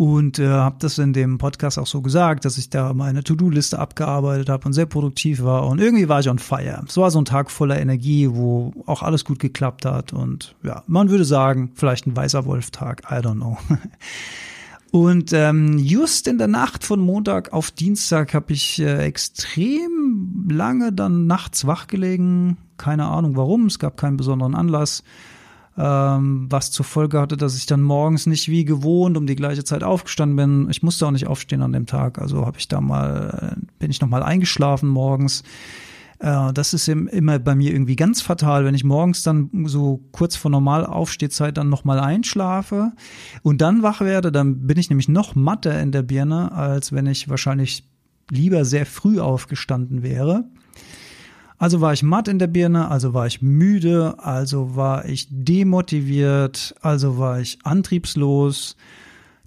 und 0.00 0.38
äh, 0.38 0.48
habe 0.48 0.76
das 0.78 0.96
in 0.96 1.12
dem 1.12 1.36
Podcast 1.36 1.78
auch 1.78 1.86
so 1.86 2.00
gesagt, 2.00 2.46
dass 2.46 2.56
ich 2.56 2.70
da 2.70 2.94
meine 2.94 3.22
To-Do-Liste 3.22 3.78
abgearbeitet 3.78 4.48
habe 4.48 4.64
und 4.64 4.72
sehr 4.72 4.86
produktiv 4.86 5.42
war 5.42 5.66
und 5.66 5.78
irgendwie 5.78 6.08
war 6.08 6.20
ich 6.20 6.30
on 6.30 6.38
fire. 6.38 6.82
Es 6.88 6.96
war 6.96 7.10
so 7.10 7.20
ein 7.20 7.26
Tag 7.26 7.50
voller 7.50 7.78
Energie, 7.78 8.30
wo 8.30 8.72
auch 8.86 9.02
alles 9.02 9.26
gut 9.26 9.40
geklappt 9.40 9.84
hat 9.84 10.14
und 10.14 10.54
ja, 10.62 10.84
man 10.86 11.10
würde 11.10 11.26
sagen, 11.26 11.72
vielleicht 11.74 12.06
ein 12.06 12.16
weißer 12.16 12.46
Wolf-Tag, 12.46 13.02
I 13.10 13.16
don't 13.16 13.34
know. 13.34 13.58
Und 14.90 15.32
ähm, 15.32 15.78
just 15.78 16.26
in 16.26 16.38
der 16.38 16.48
Nacht 16.48 16.84
von 16.84 16.98
Montag 17.00 17.52
auf 17.52 17.70
Dienstag 17.70 18.34
habe 18.34 18.52
ich 18.52 18.80
äh, 18.80 19.04
extrem 19.04 20.48
lange 20.50 20.92
dann 20.92 21.28
nachts 21.28 21.66
wach 21.66 21.86
gelegen. 21.86 22.56
Keine 22.76 23.06
Ahnung 23.06 23.36
warum, 23.36 23.66
es 23.66 23.78
gab 23.78 23.96
keinen 23.96 24.16
besonderen 24.16 24.56
Anlass. 24.56 25.04
Ähm, 25.78 26.46
was 26.50 26.72
zur 26.72 26.84
Folge 26.84 27.20
hatte, 27.20 27.36
dass 27.36 27.56
ich 27.56 27.66
dann 27.66 27.82
morgens 27.82 28.26
nicht 28.26 28.48
wie 28.48 28.64
gewohnt 28.64 29.16
um 29.16 29.28
die 29.28 29.36
gleiche 29.36 29.62
Zeit 29.62 29.84
aufgestanden 29.84 30.36
bin. 30.36 30.68
Ich 30.70 30.82
musste 30.82 31.06
auch 31.06 31.12
nicht 31.12 31.28
aufstehen 31.28 31.62
an 31.62 31.72
dem 31.72 31.86
Tag, 31.86 32.18
also 32.18 32.44
habe 32.44 32.58
ich 32.58 32.66
da 32.66 32.80
mal, 32.80 33.56
äh, 33.56 33.66
bin 33.78 33.92
ich 33.92 34.00
noch 34.00 34.08
mal 34.08 34.24
eingeschlafen 34.24 34.88
morgens 34.88 35.44
äh, 36.20 36.52
das 36.52 36.74
ist 36.74 36.86
immer 36.88 37.38
bei 37.38 37.54
mir 37.54 37.72
irgendwie 37.72 37.96
ganz 37.96 38.22
fatal, 38.22 38.64
wenn 38.64 38.74
ich 38.74 38.84
morgens 38.84 39.22
dann 39.22 39.50
so 39.64 40.00
kurz 40.12 40.36
vor 40.36 40.50
normal 40.50 40.86
Aufstehzeit 40.86 41.56
dann 41.56 41.68
nochmal 41.68 41.98
einschlafe 41.98 42.92
und 43.42 43.60
dann 43.60 43.82
wach 43.82 44.00
werde, 44.00 44.30
dann 44.30 44.66
bin 44.66 44.78
ich 44.78 44.90
nämlich 44.90 45.08
noch 45.08 45.34
matter 45.34 45.80
in 45.80 45.92
der 45.92 46.02
Birne, 46.02 46.52
als 46.52 46.92
wenn 46.92 47.06
ich 47.06 47.28
wahrscheinlich 47.28 47.84
lieber 48.30 48.64
sehr 48.64 48.86
früh 48.86 49.18
aufgestanden 49.18 50.02
wäre. 50.02 50.44
Also 51.58 51.82
war 51.82 51.92
ich 51.92 52.02
matt 52.02 52.28
in 52.28 52.38
der 52.38 52.46
Birne, 52.46 52.90
also 52.90 53.12
war 53.12 53.26
ich 53.26 53.42
müde, 53.42 54.14
also 54.18 54.76
war 54.76 55.04
ich 55.04 55.26
demotiviert, 55.30 56.74
also 56.80 57.18
war 57.18 57.40
ich 57.40 57.58
antriebslos, 57.64 58.76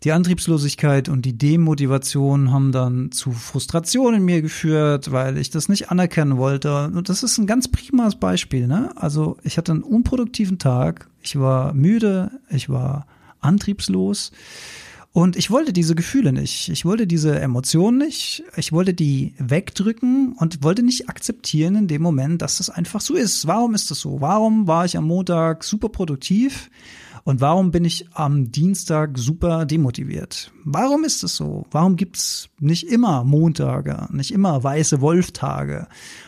die 0.04 0.12
Antriebslosigkeit 0.12 1.08
und 1.08 1.24
die 1.24 1.38
Demotivation 1.38 2.52
haben 2.52 2.72
dann 2.72 3.12
zu 3.12 3.32
Frustration 3.32 4.16
in 4.16 4.26
mir 4.26 4.42
geführt, 4.42 5.12
weil 5.12 5.38
ich 5.38 5.50
das 5.50 5.70
nicht 5.70 5.92
anerkennen 5.92 6.38
wollte. 6.38 6.86
Und 6.88 7.08
das 7.08 7.24
ist 7.24 7.38
ein 7.38 7.48
ganz 7.48 7.70
primas 7.70 8.16
Beispiel. 8.16 8.68
Ne? 8.68 8.92
Also 8.96 9.38
ich 9.44 9.58
hatte 9.58 9.72
einen 9.72 9.84
unproduktiven 9.84 10.60
Tag, 10.60 11.08
ich 11.22 11.40
war 11.40 11.74
müde, 11.74 12.32
ich 12.50 12.70
war 12.70 13.08
antriebslos. 13.40 14.32
Und 15.14 15.36
ich 15.36 15.52
wollte 15.52 15.74
diese 15.74 15.94
Gefühle 15.94 16.34
nicht. 16.34 16.70
Ich 16.70 16.86
wollte 16.86 17.06
diese 17.06 17.40
Emotionen 17.40 18.00
nicht. 18.00 18.44
Ich 18.58 18.72
wollte 18.72 18.96
die 18.96 19.36
wegdrücken 19.38 20.34
und 20.34 20.64
wollte 20.64 20.82
nicht 20.82 21.08
akzeptieren 21.08 21.76
in 21.76 21.88
dem 21.88 22.02
Moment, 22.02 22.42
dass 22.42 22.58
das 22.58 22.72
einfach 22.72 23.00
so 23.00 23.14
ist. 23.14 23.46
Warum 23.46 23.76
ist 23.76 23.92
das 23.92 24.00
so? 24.00 24.22
Warum 24.22 24.66
war 24.66 24.86
ich 24.86 24.98
am 24.98 25.06
Montag 25.06 25.64
super 25.64 25.90
produktiv? 25.90 26.72
Und 27.24 27.40
warum 27.40 27.72
bin 27.72 27.86
ich 27.86 28.08
am 28.14 28.52
Dienstag 28.52 29.18
super 29.18 29.66
demotiviert? 29.66 30.52
Warum 30.66 31.06
ist 31.06 31.24
es 31.24 31.38
so? 31.38 31.66
Warum 31.72 31.96
gibt's 31.96 32.50
nicht 32.60 32.88
immer 32.88 33.24
Montage, 33.24 34.08
nicht 34.12 34.32
immer 34.32 34.62
weiße 34.64 35.00
Wolftage, 35.00 35.88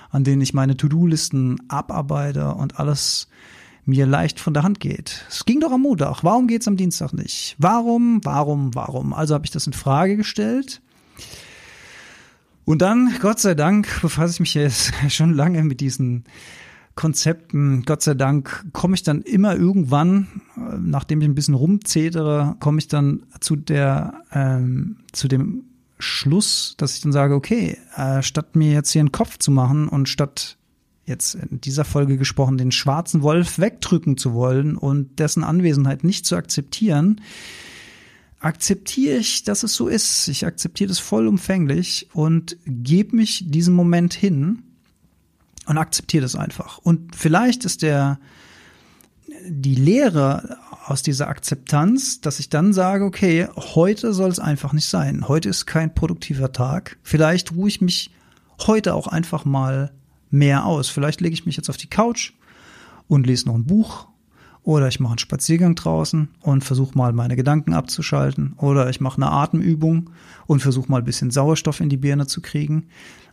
an 0.10 0.24
denen 0.24 0.42
ich 0.42 0.54
meine 0.54 0.78
To-Do-Listen 0.78 1.58
abarbeite 1.68 2.54
und 2.54 2.80
alles 2.80 3.28
mir 3.86 4.06
leicht 4.06 4.40
von 4.40 4.54
der 4.54 4.64
Hand 4.64 4.80
geht. 4.80 5.26
Es 5.30 5.46
ging 5.46 5.60
doch 5.60 5.72
am 5.72 5.82
Montag. 5.82 6.24
Warum 6.24 6.48
geht's 6.48 6.68
am 6.68 6.78
Dienstag 6.78 7.14
nicht? 7.14 7.56
Warum, 7.60 8.20
warum, 8.24 8.74
warum? 8.74 9.14
Also 9.14 9.36
habe 9.36 9.46
ich 9.46 9.52
das 9.52 9.68
in 9.68 9.74
Frage 9.74 10.18
gestellt. 10.18 10.82
Und 12.64 12.82
dann, 12.82 13.14
Gott 13.22 13.40
sei 13.40 13.54
Dank, 13.54 14.02
befasse 14.02 14.34
ich 14.34 14.40
mich 14.40 14.54
jetzt 14.56 14.92
schon 15.10 15.34
lange 15.34 15.64
mit 15.64 15.82
diesen 15.82 16.24
Konzepten, 16.96 17.84
Gott 17.86 18.02
sei 18.02 18.14
Dank, 18.14 18.66
komme 18.72 18.96
ich 18.96 19.04
dann 19.04 19.22
immer 19.22 19.56
irgendwann, 19.56 20.42
äh, 20.56 20.78
nachdem 20.80 21.22
ich 21.22 21.28
ein 21.28 21.36
bisschen 21.36 21.54
rumzetere, 21.54 22.56
komme 22.60 22.80
ich 22.80 22.88
dann 22.88 23.24
zu 23.42 23.58
der, 23.58 24.22
ähm, 24.32 24.98
zu 25.12 25.28
dem 25.28 25.66
Schluss, 26.00 26.76
dass 26.78 26.96
ich 26.96 27.02
dann 27.02 27.12
sage, 27.12 27.36
okay, 27.36 27.78
äh, 27.96 28.22
statt 28.22 28.56
mir 28.56 28.72
jetzt 28.72 28.92
hier 28.92 29.02
einen 29.02 29.12
Kopf 29.12 29.38
zu 29.38 29.52
machen 29.52 29.90
und 29.90 30.08
statt 30.08 30.58
jetzt 31.06 31.36
in 31.36 31.62
dieser 31.62 31.86
Folge 31.86 32.18
gesprochen, 32.18 32.58
den 32.58 32.72
schwarzen 32.72 33.22
Wolf 33.22 33.60
wegdrücken 33.60 34.18
zu 34.18 34.34
wollen 34.34 34.76
und 34.78 35.20
dessen 35.20 35.44
Anwesenheit 35.44 36.04
nicht 36.04 36.26
zu 36.26 36.36
akzeptieren, 36.36 37.22
akzeptiere 38.40 39.18
ich, 39.18 39.44
dass 39.44 39.64
es 39.64 39.76
so 39.76 39.88
ist. 39.88 40.28
Ich 40.28 40.46
akzeptiere 40.46 40.88
das 40.88 41.00
vollumfänglich 41.00 42.10
und 42.14 42.58
gebe 42.66 43.16
mich 43.16 43.46
diesem 43.50 43.74
Moment 43.74 44.14
hin 44.14 44.64
und 45.66 45.78
akzeptiere 45.78 46.22
das 46.22 46.36
einfach. 46.36 46.78
Und 46.80 47.16
vielleicht 47.16 47.66
ist 47.66 47.82
der, 47.82 48.20
die 49.48 49.76
Lehre 49.76 50.58
aus 50.86 51.02
dieser 51.02 51.28
Akzeptanz, 51.28 52.22
dass 52.22 52.40
ich 52.40 52.50
dann 52.50 52.74
sage, 52.74 53.06
okay, 53.06 53.48
heute 53.56 54.14
soll 54.14 54.30
es 54.30 54.40
einfach 54.40 54.74
nicht 54.74 54.88
sein. 54.88 55.28
Heute 55.28 55.50
ist 55.50 55.66
kein 55.66 55.94
produktiver 55.94 56.52
Tag. 56.52 56.98
Vielleicht 57.02 57.54
ruhe 57.54 57.68
ich 57.68 57.82
mich 57.82 58.12
heute 58.68 58.94
auch 58.94 59.08
einfach 59.08 59.46
mal 59.46 59.92
mehr 60.30 60.66
aus. 60.66 60.90
Vielleicht 60.90 61.22
lege 61.22 61.34
ich 61.34 61.46
mich 61.46 61.58
jetzt 61.58 61.70
auf 61.70 61.78
die 61.78 61.90
Couch 61.90 62.34
und 63.08 63.26
lese 63.26 63.48
noch 63.48 63.56
ein 63.56 63.66
Buch 63.66 64.08
oder 64.66 64.88
ich 64.88 65.00
mache 65.00 65.12
einen 65.12 65.20
Spaziergang 65.20 65.76
draußen 65.76 66.28
und 66.42 66.64
versuche 66.64 66.98
mal 66.98 67.14
meine 67.14 67.36
Gedanken 67.36 67.74
abzuschalten. 67.74 68.54
Oder 68.58 68.90
ich 68.90 69.00
mache 69.00 69.18
eine 69.18 69.32
Atemübung 69.32 70.10
und 70.48 70.60
versuche 70.60 70.92
mal 70.92 70.98
ein 70.98 71.06
bisschen 71.06 71.30
Sauerstoff 71.30 71.80
in 71.80 71.90
die 71.90 71.98
Birne 71.98 72.26
zu 72.26 72.42
kriegen. 72.42 72.88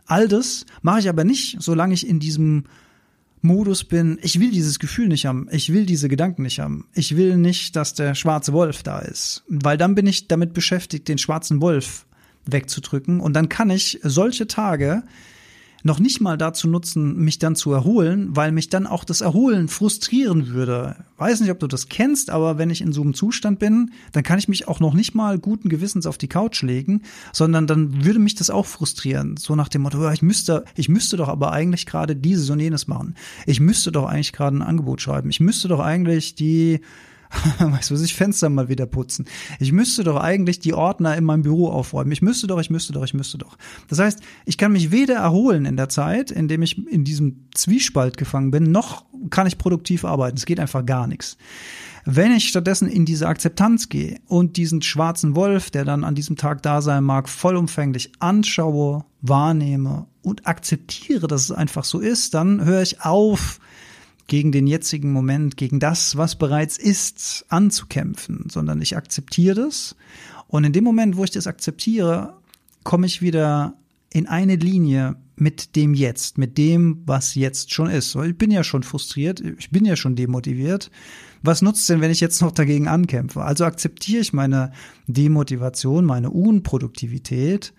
All 0.05 0.27
das 0.27 0.65
mache 0.83 0.99
ich 0.99 1.09
aber 1.09 1.23
nicht, 1.23 1.57
solange 1.59 1.95
ich 1.95 2.07
in 2.07 2.19
diesem 2.19 2.65
Modus 3.41 3.83
bin, 3.83 4.19
ich 4.21 4.39
will 4.39 4.51
dieses 4.51 4.77
Gefühl 4.77 5.07
nicht 5.07 5.25
haben, 5.25 5.47
ich 5.51 5.73
will 5.73 5.87
diese 5.87 6.07
Gedanken 6.07 6.43
nicht 6.43 6.59
haben, 6.59 6.85
ich 6.93 7.17
will 7.17 7.35
nicht, 7.35 7.75
dass 7.75 7.93
der 7.93 8.13
schwarze 8.15 8.53
Wolf 8.53 8.83
da 8.83 8.99
ist, 8.99 9.43
weil 9.49 9.77
dann 9.77 9.95
bin 9.95 10.07
ich 10.07 10.27
damit 10.27 10.53
beschäftigt, 10.53 11.07
den 11.07 11.17
schwarzen 11.17 11.61
Wolf 11.61 12.05
wegzudrücken. 12.45 13.19
Und 13.19 13.33
dann 13.33 13.49
kann 13.49 13.69
ich 13.69 13.99
solche 14.03 14.47
Tage 14.47 15.03
noch 15.83 15.99
nicht 15.99 16.21
mal 16.21 16.37
dazu 16.37 16.67
nutzen, 16.67 17.17
mich 17.17 17.39
dann 17.39 17.55
zu 17.55 17.71
erholen, 17.71 18.29
weil 18.35 18.51
mich 18.51 18.69
dann 18.69 18.87
auch 18.87 19.03
das 19.03 19.21
Erholen 19.21 19.67
frustrieren 19.67 20.47
würde. 20.47 20.95
Weiß 21.17 21.41
nicht, 21.41 21.51
ob 21.51 21.59
du 21.59 21.67
das 21.67 21.89
kennst, 21.89 22.29
aber 22.29 22.57
wenn 22.57 22.69
ich 22.69 22.81
in 22.81 22.93
so 22.93 23.01
einem 23.01 23.13
Zustand 23.13 23.59
bin, 23.59 23.91
dann 24.13 24.23
kann 24.23 24.39
ich 24.39 24.47
mich 24.47 24.67
auch 24.67 24.79
noch 24.79 24.93
nicht 24.93 25.13
mal 25.13 25.37
guten 25.37 25.69
Gewissens 25.69 26.05
auf 26.05 26.17
die 26.17 26.29
Couch 26.29 26.63
legen, 26.63 27.01
sondern 27.33 27.67
dann 27.67 28.05
würde 28.05 28.19
mich 28.19 28.35
das 28.35 28.49
auch 28.49 28.65
frustrieren. 28.65 29.35
So 29.37 29.55
nach 29.55 29.69
dem 29.69 29.81
Motto, 29.81 30.09
ich 30.09 30.21
müsste, 30.21 30.63
ich 30.75 30.87
müsste 30.87 31.17
doch 31.17 31.27
aber 31.27 31.51
eigentlich 31.51 31.85
gerade 31.85 32.15
dieses 32.15 32.49
und 32.49 32.59
jenes 32.59 32.87
machen. 32.87 33.15
Ich 33.45 33.59
müsste 33.59 33.91
doch 33.91 34.05
eigentlich 34.05 34.33
gerade 34.33 34.57
ein 34.57 34.61
Angebot 34.61 35.01
schreiben. 35.01 35.29
Ich 35.29 35.41
müsste 35.41 35.67
doch 35.67 35.79
eigentlich 35.79 36.35
die 36.35 36.79
weißt 37.59 37.91
du, 37.91 37.95
ich 37.95 38.15
Fenster 38.15 38.49
mal 38.49 38.69
wieder 38.69 38.85
putzen. 38.85 39.25
Ich 39.59 39.71
müsste 39.71 40.03
doch 40.03 40.17
eigentlich 40.17 40.59
die 40.59 40.73
Ordner 40.73 41.17
in 41.17 41.23
meinem 41.23 41.43
Büro 41.43 41.69
aufräumen. 41.69 42.11
Ich 42.11 42.21
müsste 42.21 42.47
doch, 42.47 42.59
ich 42.59 42.69
müsste 42.69 42.93
doch, 42.93 43.03
ich 43.03 43.13
müsste 43.13 43.37
doch. 43.37 43.57
Das 43.87 43.99
heißt, 43.99 44.19
ich 44.45 44.57
kann 44.57 44.71
mich 44.71 44.91
weder 44.91 45.15
erholen 45.15 45.65
in 45.65 45.77
der 45.77 45.89
Zeit, 45.89 46.31
in 46.31 46.47
dem 46.47 46.61
ich 46.61 46.87
in 46.87 47.03
diesem 47.03 47.47
Zwiespalt 47.53 48.17
gefangen 48.17 48.51
bin, 48.51 48.71
noch 48.71 49.05
kann 49.29 49.47
ich 49.47 49.57
produktiv 49.57 50.05
arbeiten. 50.05 50.37
Es 50.37 50.45
geht 50.45 50.59
einfach 50.59 50.85
gar 50.85 51.07
nichts. 51.07 51.37
Wenn 52.05 52.33
ich 52.33 52.49
stattdessen 52.49 52.89
in 52.89 53.05
diese 53.05 53.27
Akzeptanz 53.27 53.87
gehe 53.87 54.19
und 54.27 54.57
diesen 54.57 54.81
schwarzen 54.81 55.35
Wolf, 55.37 55.71
der 55.71 55.85
dann 55.85 56.03
an 56.03 56.15
diesem 56.15 56.35
Tag 56.35 56.61
da 56.61 56.81
sein 56.81 57.03
mag, 57.03 57.29
vollumfänglich 57.29 58.11
anschaue, 58.19 59.05
wahrnehme 59.21 60.07
und 60.21 60.45
akzeptiere, 60.45 61.27
dass 61.27 61.43
es 61.43 61.51
einfach 61.51 61.85
so 61.85 61.99
ist, 61.99 62.33
dann 62.33 62.65
höre 62.65 62.81
ich 62.81 63.01
auf, 63.01 63.59
gegen 64.27 64.51
den 64.51 64.67
jetzigen 64.67 65.11
Moment, 65.11 65.57
gegen 65.57 65.79
das, 65.79 66.17
was 66.17 66.37
bereits 66.37 66.77
ist, 66.77 67.45
anzukämpfen, 67.49 68.47
sondern 68.49 68.81
ich 68.81 68.95
akzeptiere 68.95 69.55
das. 69.55 69.95
Und 70.47 70.63
in 70.63 70.73
dem 70.73 70.83
Moment, 70.83 71.17
wo 71.17 71.23
ich 71.23 71.31
das 71.31 71.47
akzeptiere, 71.47 72.37
komme 72.83 73.07
ich 73.07 73.21
wieder 73.21 73.75
in 74.11 74.27
eine 74.27 74.55
Linie 74.55 75.15
mit 75.35 75.75
dem 75.75 75.93
Jetzt, 75.93 76.37
mit 76.37 76.57
dem, 76.57 77.01
was 77.05 77.35
jetzt 77.35 77.73
schon 77.73 77.89
ist. 77.89 78.15
Ich 78.15 78.37
bin 78.37 78.51
ja 78.51 78.63
schon 78.63 78.83
frustriert, 78.83 79.41
ich 79.41 79.71
bin 79.71 79.83
ja 79.83 79.95
schon 79.95 80.15
demotiviert. 80.15 80.91
Was 81.41 81.61
nutzt 81.61 81.89
denn, 81.89 81.99
wenn 81.99 82.11
ich 82.11 82.19
jetzt 82.19 82.41
noch 82.41 82.51
dagegen 82.51 82.87
ankämpfe? 82.87 83.41
Also 83.41 83.65
akzeptiere 83.65 84.21
ich 84.21 84.31
meine 84.31 84.71
Demotivation, 85.07 86.05
meine 86.05 86.29
Unproduktivität 86.29 87.73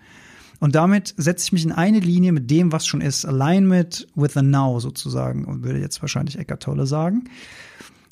und 0.59 0.75
damit 0.75 1.13
setze 1.17 1.45
ich 1.45 1.51
mich 1.51 1.65
in 1.65 1.71
eine 1.71 1.99
Linie 1.99 2.31
mit 2.31 2.49
dem, 2.49 2.71
was 2.71 2.87
schon 2.87 3.01
ist. 3.01 3.25
Alignment 3.25 4.07
with 4.15 4.33
the 4.33 4.41
now 4.41 4.79
sozusagen. 4.79 5.45
Und 5.45 5.63
würde 5.63 5.79
jetzt 5.79 6.01
wahrscheinlich 6.01 6.37
Eckart 6.37 6.63
Tolle 6.63 6.85
sagen. 6.87 7.25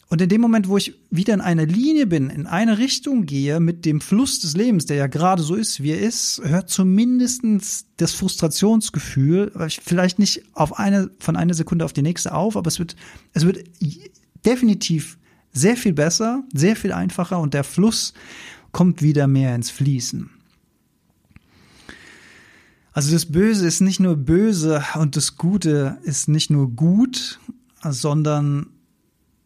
Und 0.09 0.21
in 0.21 0.29
dem 0.29 0.41
Moment, 0.41 0.67
wo 0.67 0.77
ich 0.77 0.93
wieder 1.09 1.33
in 1.33 1.41
einer 1.41 1.65
Linie 1.65 2.05
bin, 2.05 2.29
in 2.29 2.45
eine 2.45 2.77
Richtung 2.77 3.25
gehe 3.25 3.59
mit 3.59 3.83
dem 3.83 3.99
Fluss 3.99 4.41
des 4.41 4.55
Lebens, 4.55 4.85
der 4.85 4.97
ja 4.97 5.07
gerade 5.07 5.41
so 5.41 5.55
ist, 5.55 5.81
wie 5.81 5.89
er 5.89 5.99
ist, 6.01 6.39
hört 6.43 6.69
zumindestens 6.69 7.87
das 7.97 8.13
Frustrationsgefühl, 8.13 9.51
vielleicht 9.81 10.19
nicht 10.19 10.43
auf 10.53 10.77
eine, 10.77 11.09
von 11.19 11.35
einer 11.35 11.55
Sekunde 11.55 11.83
auf 11.83 11.93
die 11.93 12.03
nächste 12.03 12.35
auf, 12.35 12.55
aber 12.55 12.67
es 12.67 12.77
wird, 12.77 12.95
es 13.33 13.43
wird 13.43 13.63
definitiv 14.45 15.17
sehr 15.51 15.77
viel 15.77 15.93
besser, 15.93 16.43
sehr 16.53 16.75
viel 16.75 16.91
einfacher 16.91 17.39
und 17.39 17.55
der 17.55 17.63
Fluss 17.63 18.13
kommt 18.71 19.01
wieder 19.01 19.25
mehr 19.25 19.55
ins 19.55 19.71
Fließen. 19.71 20.29
Also 22.93 23.11
das 23.11 23.25
Böse 23.25 23.67
ist 23.67 23.81
nicht 23.81 23.99
nur 23.99 24.15
böse 24.15 24.83
und 24.95 25.15
das 25.15 25.35
Gute 25.35 25.97
ist 26.03 26.29
nicht 26.29 26.51
nur 26.51 26.69
gut, 26.69 27.39
sondern 27.83 28.67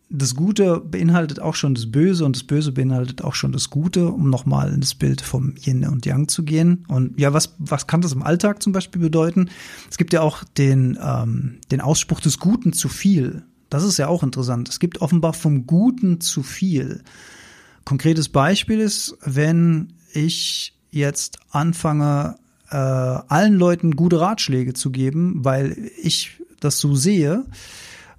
das 0.10 0.36
Gute 0.36 0.79
beinhaltet 0.79 1.39
auch 1.39 1.55
schon 1.55 1.75
das 1.75 1.91
Böse 1.91 2.23
und 2.25 2.36
das 2.36 2.43
Böse 2.43 2.71
beinhaltet 2.71 3.23
auch 3.23 3.36
schon 3.36 3.51
das 3.51 3.69
Gute, 3.69 4.10
um 4.10 4.29
nochmal 4.29 4.71
in 4.73 4.79
das 4.79 4.95
Bild 4.95 5.21
vom 5.21 5.55
Yin 5.65 5.86
und 5.86 6.05
Yang 6.05 6.29
zu 6.29 6.43
gehen. 6.43 6.86
Und 6.88 7.19
ja, 7.19 7.33
was, 7.33 7.55
was 7.57 7.88
kann 7.88 8.01
das 8.01 8.13
im 8.13 8.23
Alltag 8.23 8.63
zum 8.63 8.71
Beispiel 8.71 9.01
bedeuten? 9.01 9.49
Es 9.89 9.97
gibt 9.97 10.13
ja 10.13 10.21
auch 10.21 10.43
den, 10.43 10.97
ähm, 11.01 11.60
den 11.71 11.81
Ausspruch 11.81 12.21
des 12.21 12.39
Guten 12.39 12.71
zu 12.71 12.88
viel. 12.88 13.43
Das 13.69 13.83
ist 13.83 13.97
ja 13.97 14.07
auch 14.07 14.23
interessant. 14.23 14.69
Es 14.69 14.79
gibt 14.79 15.01
offenbar 15.01 15.33
vom 15.33 15.67
Guten 15.67 16.21
zu 16.21 16.41
viel. 16.41 17.03
Konkretes 17.83 18.29
Beispiel 18.29 18.79
ist, 18.79 19.17
wenn 19.23 19.93
ich 20.13 20.73
jetzt 20.89 21.39
anfange, 21.49 22.38
äh, 22.71 22.75
allen 22.75 23.56
Leuten 23.56 23.95
gute 23.95 24.19
Ratschläge 24.19 24.73
zu 24.73 24.91
geben, 24.91 25.43
weil 25.43 25.91
ich 26.01 26.41
das 26.60 26.80
so 26.80 26.95
sehe, 26.95 27.45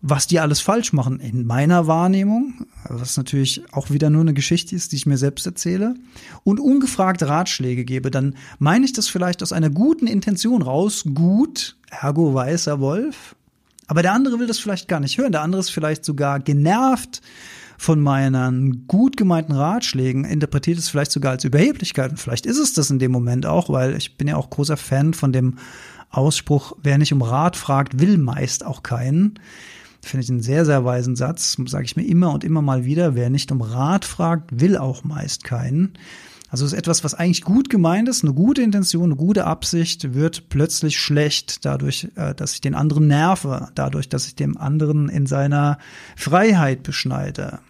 was 0.01 0.27
die 0.27 0.39
alles 0.39 0.61
falsch 0.61 0.93
machen. 0.93 1.19
In 1.21 1.47
meiner 1.47 1.87
Wahrnehmung, 1.87 2.67
was 2.89 3.17
natürlich 3.17 3.63
auch 3.73 3.91
wieder 3.91 4.11
nur 4.11 4.21
eine 4.21 4.35
Geschichte 4.35 4.77
ist, 4.77 4.93
die 4.93 4.97
ich 4.97 5.07
mir 5.07 5.19
selbst 5.19 5.45
erzähle, 5.45 5.95
und 6.45 6.61
ungefragt 6.61 7.23
Ratschläge 7.23 7.85
gebe, 7.85 8.11
dann 8.11 8.37
meine 8.59 8.85
ich 8.85 8.93
das 8.93 9.09
vielleicht 9.09 9.43
aus 9.43 9.53
einer 9.53 9.71
guten 9.71 10.07
Intention 10.07 10.63
raus, 10.63 11.05
gut, 11.15 11.77
ergo 11.91 12.33
weißer 12.33 12.81
Wolf, 12.81 13.35
aber 13.89 14.03
der 14.03 14.13
andere 14.13 14.39
will 14.39 14.47
das 14.47 14.59
vielleicht 14.59 14.87
gar 14.87 15.01
nicht 15.01 15.19
hören, 15.19 15.33
der 15.33 15.43
andere 15.43 15.61
ist 15.61 15.71
vielleicht 15.71 16.05
sogar 16.05 16.39
genervt 16.39 17.21
von 17.79 18.01
meinen 18.01 18.87
gut 18.89 19.17
gemeinten 19.17 19.53
Ratschlägen 19.53 20.25
interpretiert 20.25 20.79
es 20.79 20.89
vielleicht 20.89 21.13
sogar 21.13 21.33
als 21.33 21.45
Überheblichkeit. 21.45 22.11
Und 22.11 22.19
vielleicht 22.19 22.45
ist 22.45 22.59
es 22.59 22.75
das 22.75 22.91
in 22.91 22.99
dem 22.99 23.13
Moment 23.13 23.47
auch, 23.47 23.71
weil 23.71 23.97
ich 23.97 24.19
bin 24.19 24.27
ja 24.27 24.37
auch 24.37 24.51
großer 24.51 24.77
Fan 24.77 25.15
von 25.15 25.33
dem 25.33 25.55
Ausspruch, 26.11 26.77
wer 26.83 26.99
nicht 26.99 27.13
um 27.13 27.23
Rat 27.23 27.57
fragt, 27.57 28.01
will 28.01 28.19
meist 28.19 28.67
auch 28.67 28.83
keinen. 28.83 29.39
Finde 30.03 30.25
ich 30.25 30.31
einen 30.31 30.43
sehr, 30.43 30.65
sehr 30.65 30.85
weisen 30.85 31.15
Satz, 31.15 31.57
sage 31.67 31.85
ich 31.85 31.97
mir 31.97 32.05
immer 32.05 32.33
und 32.33 32.43
immer 32.43 32.63
mal 32.63 32.85
wieder. 32.85 33.15
Wer 33.15 33.31
nicht 33.31 33.53
um 33.53 33.61
Rat 33.61 34.05
fragt, 34.05 34.61
will 34.61 34.77
auch 34.77 35.05
meist 35.05 35.45
keinen. 35.45 35.93
Also 36.51 36.65
ist 36.65 36.73
etwas, 36.73 37.05
was 37.05 37.15
eigentlich 37.15 37.43
gut 37.43 37.69
gemeint 37.69 38.09
ist, 38.09 38.25
eine 38.25 38.33
gute 38.33 38.63
Intention, 38.63 39.05
eine 39.05 39.17
gute 39.17 39.45
Absicht 39.45 40.15
wird 40.15 40.49
plötzlich 40.49 40.99
schlecht 40.99 41.65
dadurch, 41.65 42.09
äh, 42.17 42.35
dass 42.35 42.55
ich 42.55 42.61
den 42.61 42.75
anderen 42.75 43.07
nerve, 43.07 43.69
dadurch, 43.75 44.09
dass 44.09 44.27
ich 44.27 44.35
dem 44.35 44.57
anderen 44.57 45.09
in 45.09 45.27
seiner 45.27 45.79
Freiheit 46.17 46.83
beschneide 46.83 47.61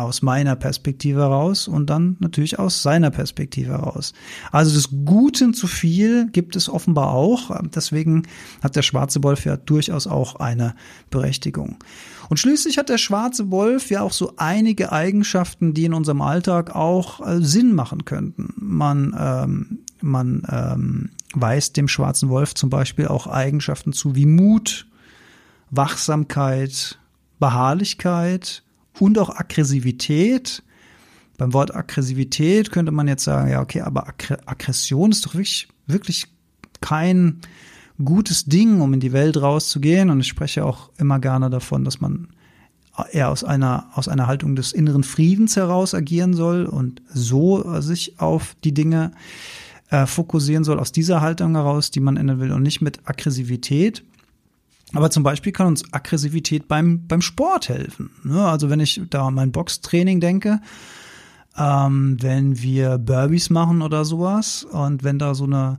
aus 0.00 0.22
meiner 0.22 0.56
Perspektive 0.56 1.20
heraus 1.20 1.68
und 1.68 1.90
dann 1.90 2.16
natürlich 2.20 2.58
aus 2.58 2.82
seiner 2.82 3.10
Perspektive 3.10 3.72
heraus. 3.72 4.12
Also 4.52 4.74
des 4.74 4.90
Guten 5.04 5.54
zu 5.54 5.66
viel 5.66 6.28
gibt 6.30 6.56
es 6.56 6.68
offenbar 6.68 7.12
auch. 7.12 7.50
Deswegen 7.74 8.24
hat 8.62 8.76
der 8.76 8.82
schwarze 8.82 9.22
Wolf 9.22 9.44
ja 9.44 9.56
durchaus 9.56 10.06
auch 10.06 10.36
eine 10.36 10.74
Berechtigung. 11.10 11.76
Und 12.28 12.38
schließlich 12.38 12.78
hat 12.78 12.88
der 12.88 12.98
schwarze 12.98 13.50
Wolf 13.50 13.90
ja 13.90 14.02
auch 14.02 14.12
so 14.12 14.34
einige 14.36 14.92
Eigenschaften, 14.92 15.74
die 15.74 15.84
in 15.84 15.94
unserem 15.94 16.22
Alltag 16.22 16.74
auch 16.74 17.26
äh, 17.26 17.40
Sinn 17.40 17.74
machen 17.74 18.04
könnten. 18.04 18.52
Man, 18.56 19.14
ähm, 19.18 19.78
man 20.00 20.42
ähm, 20.50 21.10
weist 21.34 21.76
dem 21.76 21.88
schwarzen 21.88 22.28
Wolf 22.28 22.54
zum 22.54 22.70
Beispiel 22.70 23.08
auch 23.08 23.26
Eigenschaften 23.26 23.92
zu 23.92 24.14
wie 24.14 24.26
Mut, 24.26 24.86
Wachsamkeit, 25.70 26.98
Beharrlichkeit, 27.38 28.62
und 28.98 29.18
auch 29.18 29.30
Aggressivität. 29.30 30.62
Beim 31.38 31.52
Wort 31.52 31.74
Aggressivität 31.74 32.70
könnte 32.70 32.92
man 32.92 33.08
jetzt 33.08 33.24
sagen, 33.24 33.50
ja, 33.50 33.60
okay, 33.60 33.82
aber 33.82 34.06
Aggression 34.46 35.10
ist 35.10 35.26
doch 35.26 35.34
wirklich, 35.34 35.68
wirklich 35.86 36.28
kein 36.80 37.40
gutes 38.02 38.44
Ding, 38.44 38.80
um 38.80 38.94
in 38.94 39.00
die 39.00 39.12
Welt 39.12 39.40
rauszugehen. 39.40 40.10
Und 40.10 40.20
ich 40.20 40.28
spreche 40.28 40.64
auch 40.64 40.90
immer 40.98 41.18
gerne 41.18 41.50
davon, 41.50 41.84
dass 41.84 42.00
man 42.00 42.28
eher 43.12 43.30
aus 43.30 43.44
einer, 43.44 43.90
aus 43.94 44.08
einer 44.08 44.26
Haltung 44.26 44.56
des 44.56 44.72
inneren 44.72 45.04
Friedens 45.04 45.56
heraus 45.56 45.94
agieren 45.94 46.34
soll 46.34 46.64
und 46.64 47.02
so 47.12 47.80
sich 47.80 48.18
auf 48.18 48.56
die 48.64 48.72
Dinge 48.72 49.12
äh, 49.90 50.06
fokussieren 50.06 50.64
soll, 50.64 50.78
aus 50.78 50.92
dieser 50.92 51.20
Haltung 51.20 51.54
heraus, 51.54 51.90
die 51.90 52.00
man 52.00 52.16
ändern 52.16 52.40
will 52.40 52.52
und 52.52 52.62
nicht 52.62 52.80
mit 52.80 53.00
Aggressivität. 53.08 54.02
Aber 54.92 55.10
zum 55.10 55.22
Beispiel 55.22 55.52
kann 55.52 55.66
uns 55.66 55.84
Aggressivität 55.92 56.68
beim, 56.68 57.06
beim 57.06 57.20
Sport 57.20 57.68
helfen. 57.68 58.10
Ne? 58.22 58.46
Also 58.46 58.70
wenn 58.70 58.80
ich 58.80 59.00
da 59.10 59.26
an 59.26 59.34
mein 59.34 59.52
Boxtraining 59.52 60.20
denke, 60.20 60.60
ähm, 61.58 62.16
wenn 62.20 62.60
wir 62.60 62.98
Burpees 62.98 63.50
machen 63.50 63.82
oder 63.82 64.04
sowas 64.04 64.64
und 64.64 65.02
wenn 65.02 65.18
da 65.18 65.34
so 65.34 65.44
eine 65.44 65.78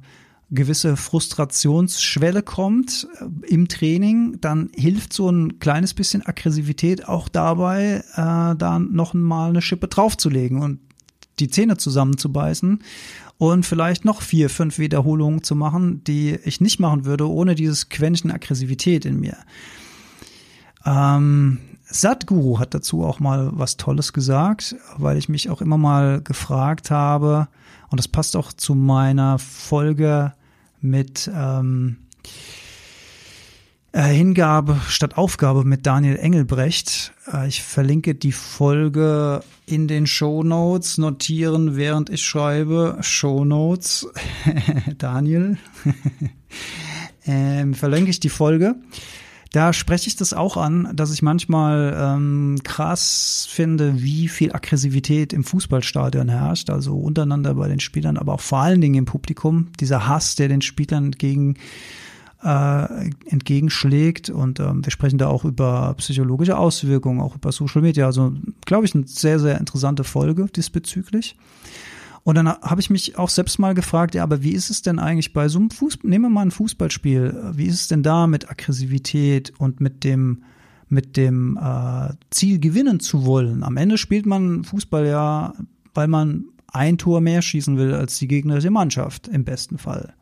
gewisse 0.49 0.95
Frustrationsschwelle 0.95 2.41
kommt 2.41 3.07
äh, 3.19 3.47
im 3.47 3.67
Training, 3.67 4.37
dann 4.41 4.69
hilft 4.73 5.13
so 5.13 5.29
ein 5.29 5.59
kleines 5.59 5.93
bisschen 5.93 6.25
Aggressivität 6.25 7.07
auch 7.07 7.27
dabei, 7.29 8.03
äh, 8.15 8.55
da 8.55 8.79
noch 8.79 9.13
mal 9.13 9.49
eine 9.49 9.61
Schippe 9.61 9.87
draufzulegen 9.87 10.61
und 10.61 10.79
die 11.39 11.49
Zähne 11.49 11.77
zusammenzubeißen 11.77 12.79
und 13.37 13.65
vielleicht 13.65 14.05
noch 14.05 14.21
vier, 14.21 14.49
fünf 14.49 14.79
Wiederholungen 14.79 15.43
zu 15.43 15.55
machen, 15.55 16.03
die 16.03 16.39
ich 16.43 16.61
nicht 16.61 16.79
machen 16.79 17.05
würde 17.05 17.29
ohne 17.29 17.55
dieses 17.55 17.89
Quäntchen 17.89 18.31
Aggressivität 18.31 19.05
in 19.05 19.19
mir. 19.19 19.37
Ähm, 20.85 21.59
Satguru 21.85 22.59
hat 22.59 22.73
dazu 22.73 23.03
auch 23.03 23.19
mal 23.19 23.51
was 23.53 23.77
Tolles 23.77 24.13
gesagt, 24.13 24.75
weil 24.97 25.17
ich 25.17 25.29
mich 25.29 25.49
auch 25.49 25.61
immer 25.61 25.77
mal 25.77 26.21
gefragt 26.21 26.91
habe, 26.91 27.47
und 27.89 27.99
das 27.99 28.07
passt 28.07 28.35
auch 28.35 28.51
zu 28.51 28.75
meiner 28.75 29.39
Folge 29.39 30.33
mit 30.81 31.31
ähm, 31.33 31.97
äh, 32.23 32.27
Hingabe 34.03 34.79
statt 34.87 35.17
Aufgabe 35.17 35.63
mit 35.63 35.85
Daniel 35.85 36.17
Engelbrecht. 36.17 37.13
Äh, 37.31 37.47
ich 37.47 37.63
verlinke 37.63 38.13
die 38.15 38.31
Folge 38.31 39.41
in 39.65 39.87
den 39.87 40.05
Show 40.05 40.43
Notes. 40.43 40.97
Notieren, 40.97 41.75
während 41.75 42.09
ich 42.09 42.23
schreibe. 42.23 42.97
Show 43.01 43.43
Notes. 43.45 44.07
Daniel. 44.97 45.57
ähm, 47.25 47.73
verlinke 47.73 48.11
ich 48.11 48.19
die 48.19 48.29
Folge. 48.29 48.75
Da 49.51 49.73
spreche 49.73 50.07
ich 50.09 50.15
das 50.15 50.33
auch 50.33 50.57
an, 50.57 50.91
dass 50.93 51.11
ich 51.11 51.21
manchmal 51.21 51.95
ähm, 51.97 52.59
krass 52.63 53.47
finde, 53.49 54.01
wie 54.03 54.27
viel 54.27 54.51
Aggressivität 54.51 55.33
im 55.33 55.43
Fußballstadion 55.43 56.29
herrscht, 56.29 56.69
also 56.69 56.97
untereinander 56.97 57.55
bei 57.55 57.67
den 57.67 57.79
Spielern, 57.79 58.17
aber 58.17 58.33
auch 58.33 58.41
vor 58.41 58.59
allen 58.59 58.81
Dingen 58.81 58.95
im 58.95 59.05
Publikum. 59.05 59.69
Dieser 59.79 60.07
Hass, 60.07 60.35
der 60.35 60.49
den 60.49 60.61
Spielern 60.61 61.05
entgegen 61.05 61.55
äh, 62.43 63.09
entgegenschlägt. 63.25 64.29
Und 64.29 64.59
ähm, 64.59 64.83
wir 64.83 64.91
sprechen 64.91 65.17
da 65.17 65.27
auch 65.27 65.45
über 65.45 65.93
psychologische 65.97 66.57
Auswirkungen, 66.57 67.21
auch 67.21 67.35
über 67.35 67.51
Social 67.51 67.81
Media. 67.81 68.05
Also, 68.05 68.33
glaube 68.65 68.85
ich, 68.85 68.95
eine 68.95 69.07
sehr, 69.07 69.39
sehr 69.39 69.59
interessante 69.59 70.03
Folge 70.03 70.47
diesbezüglich. 70.55 71.35
Und 72.23 72.35
dann 72.35 72.49
habe 72.49 72.81
ich 72.81 72.89
mich 72.89 73.17
auch 73.17 73.29
selbst 73.29 73.57
mal 73.57 73.73
gefragt, 73.73 74.13
ja, 74.13 74.21
aber 74.21 74.43
wie 74.43 74.51
ist 74.51 74.69
es 74.69 74.81
denn 74.81 74.99
eigentlich 74.99 75.31
bei 75.31 75.47
so 75.47 75.59
einem 75.59 75.69
Fußball, 75.71 76.09
nehmen 76.09 76.25
wir 76.25 76.29
mal 76.29 76.41
ein 76.41 76.51
Fußballspiel, 76.51 77.53
wie 77.53 77.67
ist 77.67 77.81
es 77.81 77.87
denn 77.87 78.03
da 78.03 78.27
mit 78.27 78.49
Aggressivität 78.51 79.53
und 79.59 79.79
mit 79.79 80.03
dem, 80.03 80.43
mit 80.89 81.15
dem 81.15 81.57
äh, 81.57 82.09
Ziel 82.29 82.59
gewinnen 82.59 82.99
zu 82.99 83.25
wollen? 83.25 83.63
Am 83.63 83.77
Ende 83.77 83.97
spielt 83.97 84.25
man 84.25 84.65
Fußball 84.65 85.07
ja, 85.07 85.53
weil 85.93 86.09
man 86.09 86.43
ein 86.71 86.97
Tor 86.97 87.21
mehr 87.21 87.41
schießen 87.41 87.77
will 87.77 87.93
als 87.93 88.17
die 88.17 88.27
gegnerische 88.27 88.71
Mannschaft, 88.71 89.27
im 89.27 89.43
besten 89.43 89.77
Fall. 89.77 90.13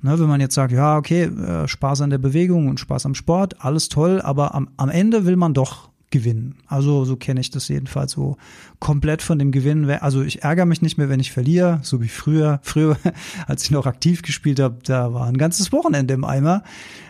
Ne, 0.00 0.18
wenn 0.18 0.28
man 0.28 0.40
jetzt 0.40 0.54
sagt, 0.54 0.72
ja, 0.72 0.96
okay, 0.96 1.24
äh, 1.24 1.68
Spaß 1.68 2.00
an 2.00 2.10
der 2.10 2.18
Bewegung 2.18 2.68
und 2.68 2.80
Spaß 2.80 3.06
am 3.06 3.14
Sport, 3.14 3.64
alles 3.64 3.88
toll, 3.88 4.20
aber 4.20 4.54
am, 4.54 4.68
am 4.76 4.88
Ende 4.88 5.26
will 5.26 5.36
man 5.36 5.54
doch 5.54 5.92
gewinnen. 6.12 6.54
Also 6.68 7.04
so 7.04 7.16
kenne 7.16 7.40
ich 7.40 7.50
das 7.50 7.66
jedenfalls 7.66 8.12
so 8.12 8.36
komplett 8.78 9.22
von 9.22 9.38
dem 9.38 9.50
Gewinnen. 9.50 9.90
Also 9.90 10.22
ich 10.22 10.42
ärgere 10.42 10.66
mich 10.66 10.82
nicht 10.82 10.98
mehr, 10.98 11.08
wenn 11.08 11.18
ich 11.18 11.32
verliere, 11.32 11.80
so 11.82 12.00
wie 12.00 12.08
früher. 12.08 12.60
Früher, 12.62 12.96
als 13.46 13.64
ich 13.64 13.72
noch 13.72 13.86
aktiv 13.86 14.22
gespielt 14.22 14.60
habe, 14.60 14.78
da 14.84 15.12
war 15.12 15.26
ein 15.26 15.38
ganzes 15.38 15.72
Wochenende 15.72 16.14
im 16.14 16.24
Eimer, 16.24 16.62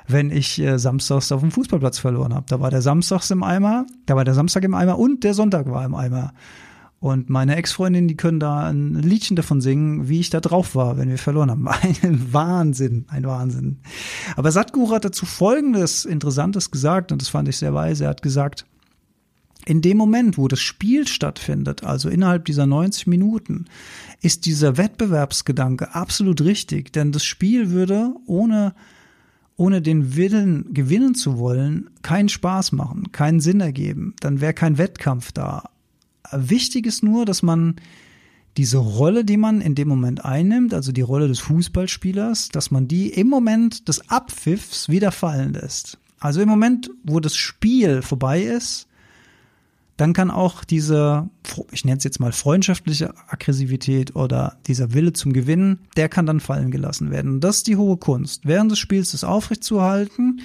wenn 0.07 0.31
ich 0.31 0.59
äh, 0.61 0.79
samstags 0.79 1.33
auf 1.33 1.41
dem 1.41 1.51
Fußballplatz 1.51 1.99
verloren 1.99 2.33
habe. 2.33 2.47
Da 2.49 2.61
war 2.61 2.71
der 2.71 2.83
Samstags 2.83 3.31
im 3.31 3.43
Eimer, 3.43 3.87
da 4.07 4.17
war 4.17 4.25
der 4.25 4.35
Samstag 4.35 4.65
im 4.65 4.75
Eimer 4.75 4.99
und 4.99 5.25
der 5.25 5.35
Sonntag 5.35 5.71
war 5.71 5.85
im 5.85 5.95
Eimer. 5.95 6.33
Und 7.03 7.29
meine 7.29 7.57
Ex-Freundin, 7.57 8.07
die 8.07 8.17
können 8.17 8.39
da 8.39 8.69
ein 8.69 8.95
Liedchen 8.95 9.35
davon 9.35 9.61
singen, 9.61 10.09
wie 10.09 10.21
ich 10.21 10.31
da 10.31 10.39
drauf 10.39 10.77
war, 10.77 10.99
wenn 10.99 11.09
wir 11.09 11.19
verloren 11.19 11.51
haben. 11.51 11.67
Ein 12.03 12.33
Wahnsinn, 12.33 13.07
ein 13.09 13.25
Wahnsinn. 13.25 13.81
Aber 14.37 14.53
Satguru 14.53 14.95
hat 14.95 15.05
dazu 15.05 15.27
Folgendes 15.27 16.05
Interessantes 16.05 16.71
gesagt, 16.71 17.11
und 17.11 17.21
das 17.21 17.29
fand 17.29 17.49
ich 17.49 17.57
sehr 17.57 17.75
weise. 17.75 18.05
Er 18.05 18.11
hat 18.11 18.23
gesagt, 18.23 18.67
in 19.67 19.83
dem 19.83 19.97
Moment, 19.97 20.39
wo 20.39 20.47
das 20.47 20.61
Spiel 20.61 21.09
stattfindet, 21.09 21.83
also 21.83 22.09
innerhalb 22.09 22.45
dieser 22.45 22.67
90 22.67 23.09
Minuten, 23.09 23.65
ist 24.21 24.47
dieser 24.47 24.77
Wettbewerbsgedanke 24.77 25.97
absolut 25.97 26.41
richtig, 26.43 26.93
denn 26.93 27.11
das 27.11 27.25
Spiel 27.25 27.71
würde 27.71 28.15
ohne 28.27 28.75
ohne 29.57 29.83
den 29.83 30.15
Willen 30.15 30.73
gewinnen 30.73 31.17
zu 31.17 31.37
wollen, 31.37 31.91
keinen 32.03 32.29
Spaß 32.29 32.73
machen, 32.73 33.11
keinen 33.11 33.41
Sinn 33.41 33.61
ergeben. 33.61 34.15
Dann 34.21 34.41
wäre 34.41 34.55
kein 34.55 34.79
Wettkampf 34.79 35.33
da. 35.33 35.69
Wichtig 36.33 36.87
ist 36.87 37.03
nur, 37.03 37.25
dass 37.25 37.43
man 37.43 37.77
diese 38.57 38.79
Rolle, 38.79 39.25
die 39.25 39.37
man 39.37 39.61
in 39.61 39.75
dem 39.75 39.89
Moment 39.89 40.25
einnimmt, 40.25 40.75
also 40.75 40.93
die 40.93 41.01
Rolle 41.01 41.29
des 41.29 41.41
Fußballspielers, 41.41 42.49
dass 42.49 42.71
man 42.71 42.89
die 42.89 43.09
im 43.09 43.29
Moment 43.29 43.89
des 43.89 44.11
Abpfiffs 44.11 44.89
wieder 44.89 45.11
fallen 45.11 45.55
lässt. 45.55 45.99
Also 46.21 46.41
im 46.41 46.49
Moment, 46.49 46.91
wo 47.03 47.19
das 47.19 47.35
Spiel 47.35 48.03
vorbei 48.03 48.43
ist, 48.43 48.87
dann 49.97 50.13
kann 50.13 50.31
auch 50.31 50.65
diese, 50.65 51.29
ich 51.71 51.85
nenne 51.85 51.99
es 51.99 52.05
jetzt 52.05 52.21
mal 52.21 52.33
freundschaftliche 52.33 53.15
Aggressivität 53.29 54.17
oder 54.17 54.57
dieser 54.67 54.95
Wille 54.95 55.13
zum 55.13 55.33
Gewinnen, 55.33 55.81
der 55.97 56.09
kann 56.09 56.27
dann 56.27 56.41
fallen 56.41 56.71
gelassen 56.71 57.11
werden. 57.11 57.35
Und 57.35 57.41
das 57.41 57.59
ist 57.59 57.67
die 57.67 57.77
hohe 57.77 57.97
Kunst. 57.97 58.47
Während 58.47 58.71
des 58.71 58.79
Spiels 58.79 59.13
das 59.13 59.25
aufrechtzuerhalten, 59.25 60.41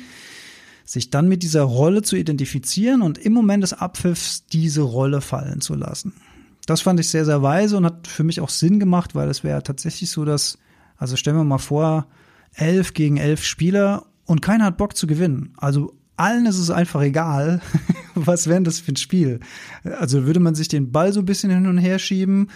sich 0.88 1.10
dann 1.10 1.28
mit 1.28 1.44
dieser 1.44 1.64
Rolle 1.64 2.02
zu 2.02 2.16
identifizieren 2.16 3.02
und 3.02 3.18
im 3.18 3.34
Moment 3.34 3.62
des 3.62 3.74
Abpfiffs 3.74 4.46
diese 4.48 4.82
Rolle 4.82 5.20
fallen 5.20 5.60
zu 5.60 5.76
lassen. 5.76 6.14
Das 6.66 6.82
fand 6.82 7.00
ich 7.02 7.10
sehr, 7.10 7.26
sehr 7.26 7.42
weise 7.44 7.76
und 7.76 7.86
hat 7.86 8.08
für 8.08 8.24
mich 8.24 8.40
auch 8.40 8.50
Sinn 8.50 8.80
gemacht, 8.80 9.14
weil 9.14 9.30
es 9.30 9.44
wäre 9.44 9.62
tatsächlich 9.64 10.10
so, 10.10 10.24
dass, 10.24 10.58
also 10.96 11.18
stellen 11.18 11.36
wir 11.36 11.44
mal 11.44 11.58
vor, 11.58 12.08
elf 12.54 12.94
gegen 12.94 13.18
elf 13.18 13.44
Spieler 13.44 14.06
und 14.26 14.42
keiner 14.42 14.64
hat 14.64 14.78
Bock 14.78 14.96
zu 14.96 15.08
gewinnen. 15.08 15.54
Also 15.58 15.94
allen 16.16 16.46
ist 16.46 16.58
es 16.58 16.72
einfach 16.72 17.02
egal, 17.02 17.62
was 18.16 18.48
wäre 18.48 18.62
das 18.62 18.80
für 18.80 18.94
ein 18.94 18.98
Spiel. 18.98 19.42
Also 19.84 20.26
würde 20.26 20.40
man 20.40 20.56
sich 20.56 20.70
den 20.70 20.94
Ball 20.94 21.12
so 21.12 21.20
ein 21.20 21.26
bisschen 21.26 21.52
hin 21.52 21.68
und 21.68 21.78
her 21.78 22.00
schieben 22.00 22.50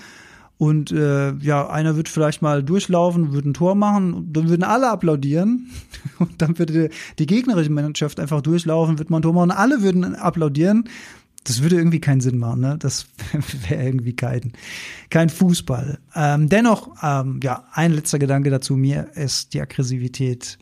und 0.62 0.92
äh, 0.92 1.34
ja, 1.38 1.72
einer 1.72 1.96
wird 1.96 2.08
vielleicht 2.08 2.44
mal 2.44 2.62
durchlaufen, 2.62 3.34
würde 3.34 3.50
ein 3.50 3.56
Tor 3.56 3.74
machen, 3.74 4.32
dann 4.32 4.48
würden 4.48 4.64
alle 4.64 4.92
applaudieren. 4.92 5.72
Und 6.20 6.40
dann 6.40 6.60
würde 6.60 6.92
die 7.18 7.26
gegnerische 7.26 7.72
Mannschaft 7.72 8.20
einfach 8.20 8.42
durchlaufen, 8.42 9.00
wird 9.00 9.10
man 9.10 9.22
ein 9.22 9.24
Tor 9.24 9.34
machen, 9.34 9.50
alle 9.50 9.82
würden 9.82 10.14
applaudieren. 10.14 10.88
Das 11.46 11.64
würde 11.64 11.78
irgendwie 11.78 12.00
keinen 12.00 12.22
Sinn 12.22 12.38
machen, 12.38 12.62
ne? 12.62 12.76
Das 12.78 13.08
wäre 13.70 13.84
irgendwie 13.84 14.16
kein, 14.16 14.54
kein 15.10 15.30
Fußball. 15.30 15.98
Ähm, 16.14 16.48
dennoch, 16.48 16.92
ähm, 17.02 17.40
ja, 17.42 17.64
ein 17.74 17.94
letzter 17.94 18.20
Gedanke 18.20 18.52
dazu 18.52 18.76
mir 18.76 19.08
ist 19.16 19.56
die 19.56 19.62
Aggressivität 19.62 20.60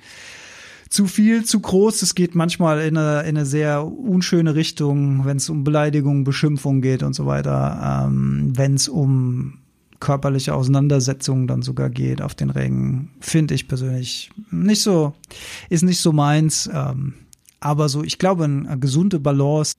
zu 0.88 1.08
viel, 1.08 1.44
zu 1.44 1.60
groß. 1.60 2.04
Es 2.04 2.16
geht 2.16 2.36
manchmal 2.36 2.84
in 2.88 2.96
eine, 2.96 3.24
in 3.24 3.36
eine 3.36 3.46
sehr 3.46 3.86
unschöne 3.86 4.56
Richtung, 4.56 5.26
wenn 5.26 5.36
es 5.36 5.50
um 5.50 5.66
Beleidigung, 5.66 6.24
Beschimpfung 6.24 6.80
geht 6.80 7.04
und 7.04 7.16
so 7.16 7.26
weiter. 7.26 8.06
Ähm, 8.08 8.54
wenn 8.56 8.76
es 8.76 8.88
um 8.88 9.60
körperliche 10.00 10.54
Auseinandersetzungen 10.54 11.48
dann 11.48 11.62
sogar 11.62 11.90
geht 11.90 12.22
auf 12.22 12.36
den 12.36 12.50
Rängen, 12.50 13.12
finde 13.20 13.54
ich 13.54 13.68
persönlich 13.68 14.32
nicht 14.52 14.82
so, 14.82 15.14
ist 15.70 15.84
nicht 15.84 16.00
so 16.00 16.14
meins. 16.14 16.70
Ähm, 16.72 17.14
aber 17.60 17.90
so, 17.90 18.04
ich 18.04 18.18
glaube, 18.18 18.46
eine 18.46 18.80
gesunde 18.80 19.20
Balance 19.20 19.74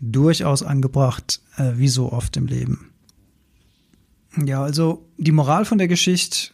durchaus 0.00 0.62
angebracht, 0.62 1.40
äh, 1.56 1.72
wie 1.76 1.88
so 1.88 2.12
oft 2.12 2.36
im 2.36 2.46
Leben. 2.46 2.90
Ja, 4.42 4.62
also 4.62 5.06
die 5.18 5.32
Moral 5.32 5.64
von 5.64 5.78
der 5.78 5.88
Geschichte 5.88 6.52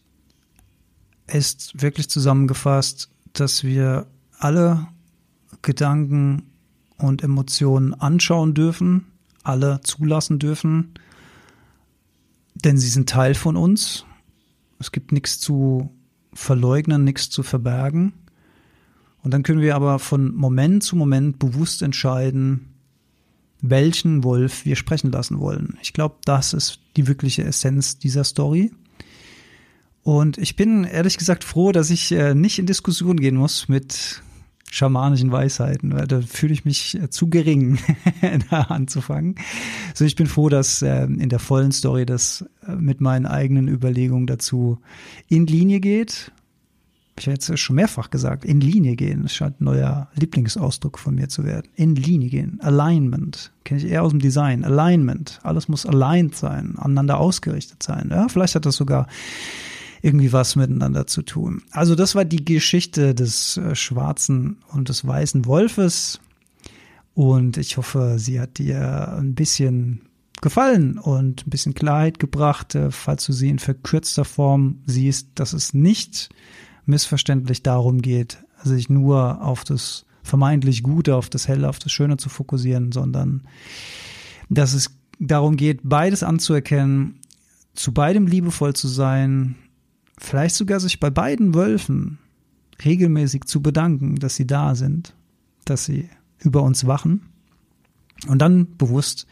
ist 1.28 1.80
wirklich 1.80 2.10
zusammengefasst, 2.10 3.10
dass 3.32 3.62
wir 3.62 4.06
alle 4.38 4.88
Gedanken 5.62 6.50
und 6.96 7.22
Emotionen 7.22 7.94
anschauen 7.94 8.54
dürfen, 8.54 9.06
alle 9.44 9.80
zulassen 9.82 10.38
dürfen, 10.38 10.94
denn 12.64 12.78
sie 12.78 12.88
sind 12.88 13.08
Teil 13.08 13.34
von 13.34 13.56
uns. 13.56 14.04
Es 14.78 14.92
gibt 14.92 15.12
nichts 15.12 15.38
zu 15.38 15.90
verleugnen, 16.32 17.04
nichts 17.04 17.30
zu 17.30 17.42
verbergen. 17.42 18.12
Und 19.22 19.32
dann 19.32 19.42
können 19.42 19.60
wir 19.60 19.74
aber 19.74 19.98
von 19.98 20.34
Moment 20.34 20.82
zu 20.82 20.96
Moment 20.96 21.38
bewusst 21.38 21.82
entscheiden, 21.82 22.74
welchen 23.60 24.22
Wolf 24.22 24.64
wir 24.64 24.76
sprechen 24.76 25.10
lassen 25.10 25.40
wollen. 25.40 25.78
Ich 25.82 25.92
glaube, 25.92 26.16
das 26.24 26.52
ist 26.52 26.80
die 26.96 27.08
wirkliche 27.08 27.42
Essenz 27.44 27.98
dieser 27.98 28.24
Story. 28.24 28.70
Und 30.02 30.38
ich 30.38 30.56
bin 30.56 30.84
ehrlich 30.84 31.18
gesagt 31.18 31.44
froh, 31.44 31.72
dass 31.72 31.90
ich 31.90 32.12
äh, 32.12 32.34
nicht 32.34 32.58
in 32.58 32.66
Diskussion 32.66 33.18
gehen 33.18 33.36
muss 33.36 33.68
mit 33.68 34.22
schamanischen 34.70 35.32
Weisheiten, 35.32 35.94
weil 35.94 36.06
da 36.06 36.20
fühle 36.20 36.52
ich 36.52 36.64
mich 36.64 37.00
äh, 37.00 37.10
zu 37.10 37.28
gering, 37.28 37.78
da 38.50 38.62
anzufangen. 38.62 39.36
So, 39.94 40.04
ich 40.04 40.16
bin 40.16 40.26
froh, 40.26 40.48
dass 40.48 40.82
äh, 40.82 41.04
in 41.04 41.28
der 41.28 41.38
vollen 41.38 41.72
Story 41.72 42.06
das 42.06 42.44
äh, 42.66 42.74
mit 42.74 43.00
meinen 43.00 43.26
eigenen 43.26 43.68
Überlegungen 43.68 44.26
dazu 44.26 44.78
in 45.28 45.46
Linie 45.46 45.80
geht. 45.80 46.32
Ich 47.18 47.26
habe 47.26 47.34
jetzt 47.34 47.58
schon 47.58 47.74
mehrfach 47.74 48.10
gesagt, 48.10 48.44
in 48.44 48.60
Linie 48.60 48.94
gehen. 48.94 49.22
Das 49.24 49.34
scheint 49.34 49.60
ein 49.60 49.64
neuer 49.64 50.08
Lieblingsausdruck 50.14 51.00
von 51.00 51.16
mir 51.16 51.28
zu 51.28 51.44
werden. 51.44 51.68
In 51.74 51.96
Linie 51.96 52.28
gehen. 52.28 52.60
Alignment. 52.62 53.50
Kenne 53.64 53.80
ich 53.80 53.90
eher 53.90 54.04
aus 54.04 54.12
dem 54.12 54.20
Design. 54.20 54.64
Alignment. 54.64 55.40
Alles 55.42 55.66
muss 55.66 55.84
aligned 55.84 56.36
sein, 56.36 56.76
aneinander 56.78 57.18
ausgerichtet 57.18 57.82
sein. 57.82 58.08
Ja, 58.12 58.28
vielleicht 58.28 58.54
hat 58.54 58.66
das 58.66 58.76
sogar 58.76 59.08
irgendwie 60.02 60.32
was 60.32 60.56
miteinander 60.56 61.06
zu 61.06 61.22
tun. 61.22 61.62
Also 61.70 61.94
das 61.94 62.14
war 62.14 62.24
die 62.24 62.44
Geschichte 62.44 63.14
des 63.14 63.56
äh, 63.56 63.74
schwarzen 63.74 64.58
und 64.72 64.88
des 64.88 65.06
weißen 65.06 65.46
Wolfes. 65.46 66.20
Und 67.14 67.56
ich 67.56 67.76
hoffe, 67.76 68.16
sie 68.18 68.40
hat 68.40 68.58
dir 68.58 69.14
ein 69.18 69.34
bisschen 69.34 70.02
gefallen 70.40 70.98
und 70.98 71.46
ein 71.46 71.50
bisschen 71.50 71.74
Klarheit 71.74 72.18
gebracht, 72.18 72.74
äh, 72.74 72.90
falls 72.90 73.26
du 73.26 73.32
sie 73.32 73.48
in 73.48 73.58
verkürzter 73.58 74.24
Form 74.24 74.82
siehst, 74.86 75.30
dass 75.34 75.52
es 75.52 75.74
nicht 75.74 76.28
missverständlich 76.86 77.62
darum 77.62 78.00
geht, 78.00 78.38
sich 78.62 78.88
nur 78.88 79.42
auf 79.42 79.64
das 79.64 80.06
vermeintlich 80.22 80.82
Gute, 80.82 81.16
auf 81.16 81.28
das 81.28 81.48
Helle, 81.48 81.68
auf 81.68 81.78
das 81.78 81.92
Schöne 81.92 82.16
zu 82.16 82.28
fokussieren, 82.28 82.92
sondern 82.92 83.42
dass 84.48 84.74
es 84.74 84.90
darum 85.18 85.56
geht, 85.56 85.80
beides 85.82 86.22
anzuerkennen, 86.22 87.20
zu 87.74 87.92
beidem 87.92 88.26
liebevoll 88.26 88.74
zu 88.74 88.88
sein, 88.88 89.56
vielleicht 90.18 90.54
sogar 90.54 90.80
sich 90.80 91.00
bei 91.00 91.10
beiden 91.10 91.54
Wölfen 91.54 92.18
regelmäßig 92.84 93.44
zu 93.44 93.62
bedanken, 93.62 94.16
dass 94.16 94.36
sie 94.36 94.46
da 94.46 94.74
sind, 94.74 95.14
dass 95.64 95.84
sie 95.84 96.08
über 96.40 96.62
uns 96.62 96.86
wachen 96.86 97.22
und 98.26 98.38
dann 98.38 98.76
bewusst 98.76 99.26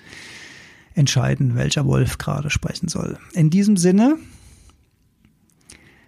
entscheiden, 0.95 1.55
welcher 1.55 1.87
Wolf 1.87 2.19
gerade 2.19 2.51
sprechen 2.51 2.89
soll. 2.89 3.19
In 3.33 3.51
diesem 3.51 3.77
Sinne, 3.77 4.17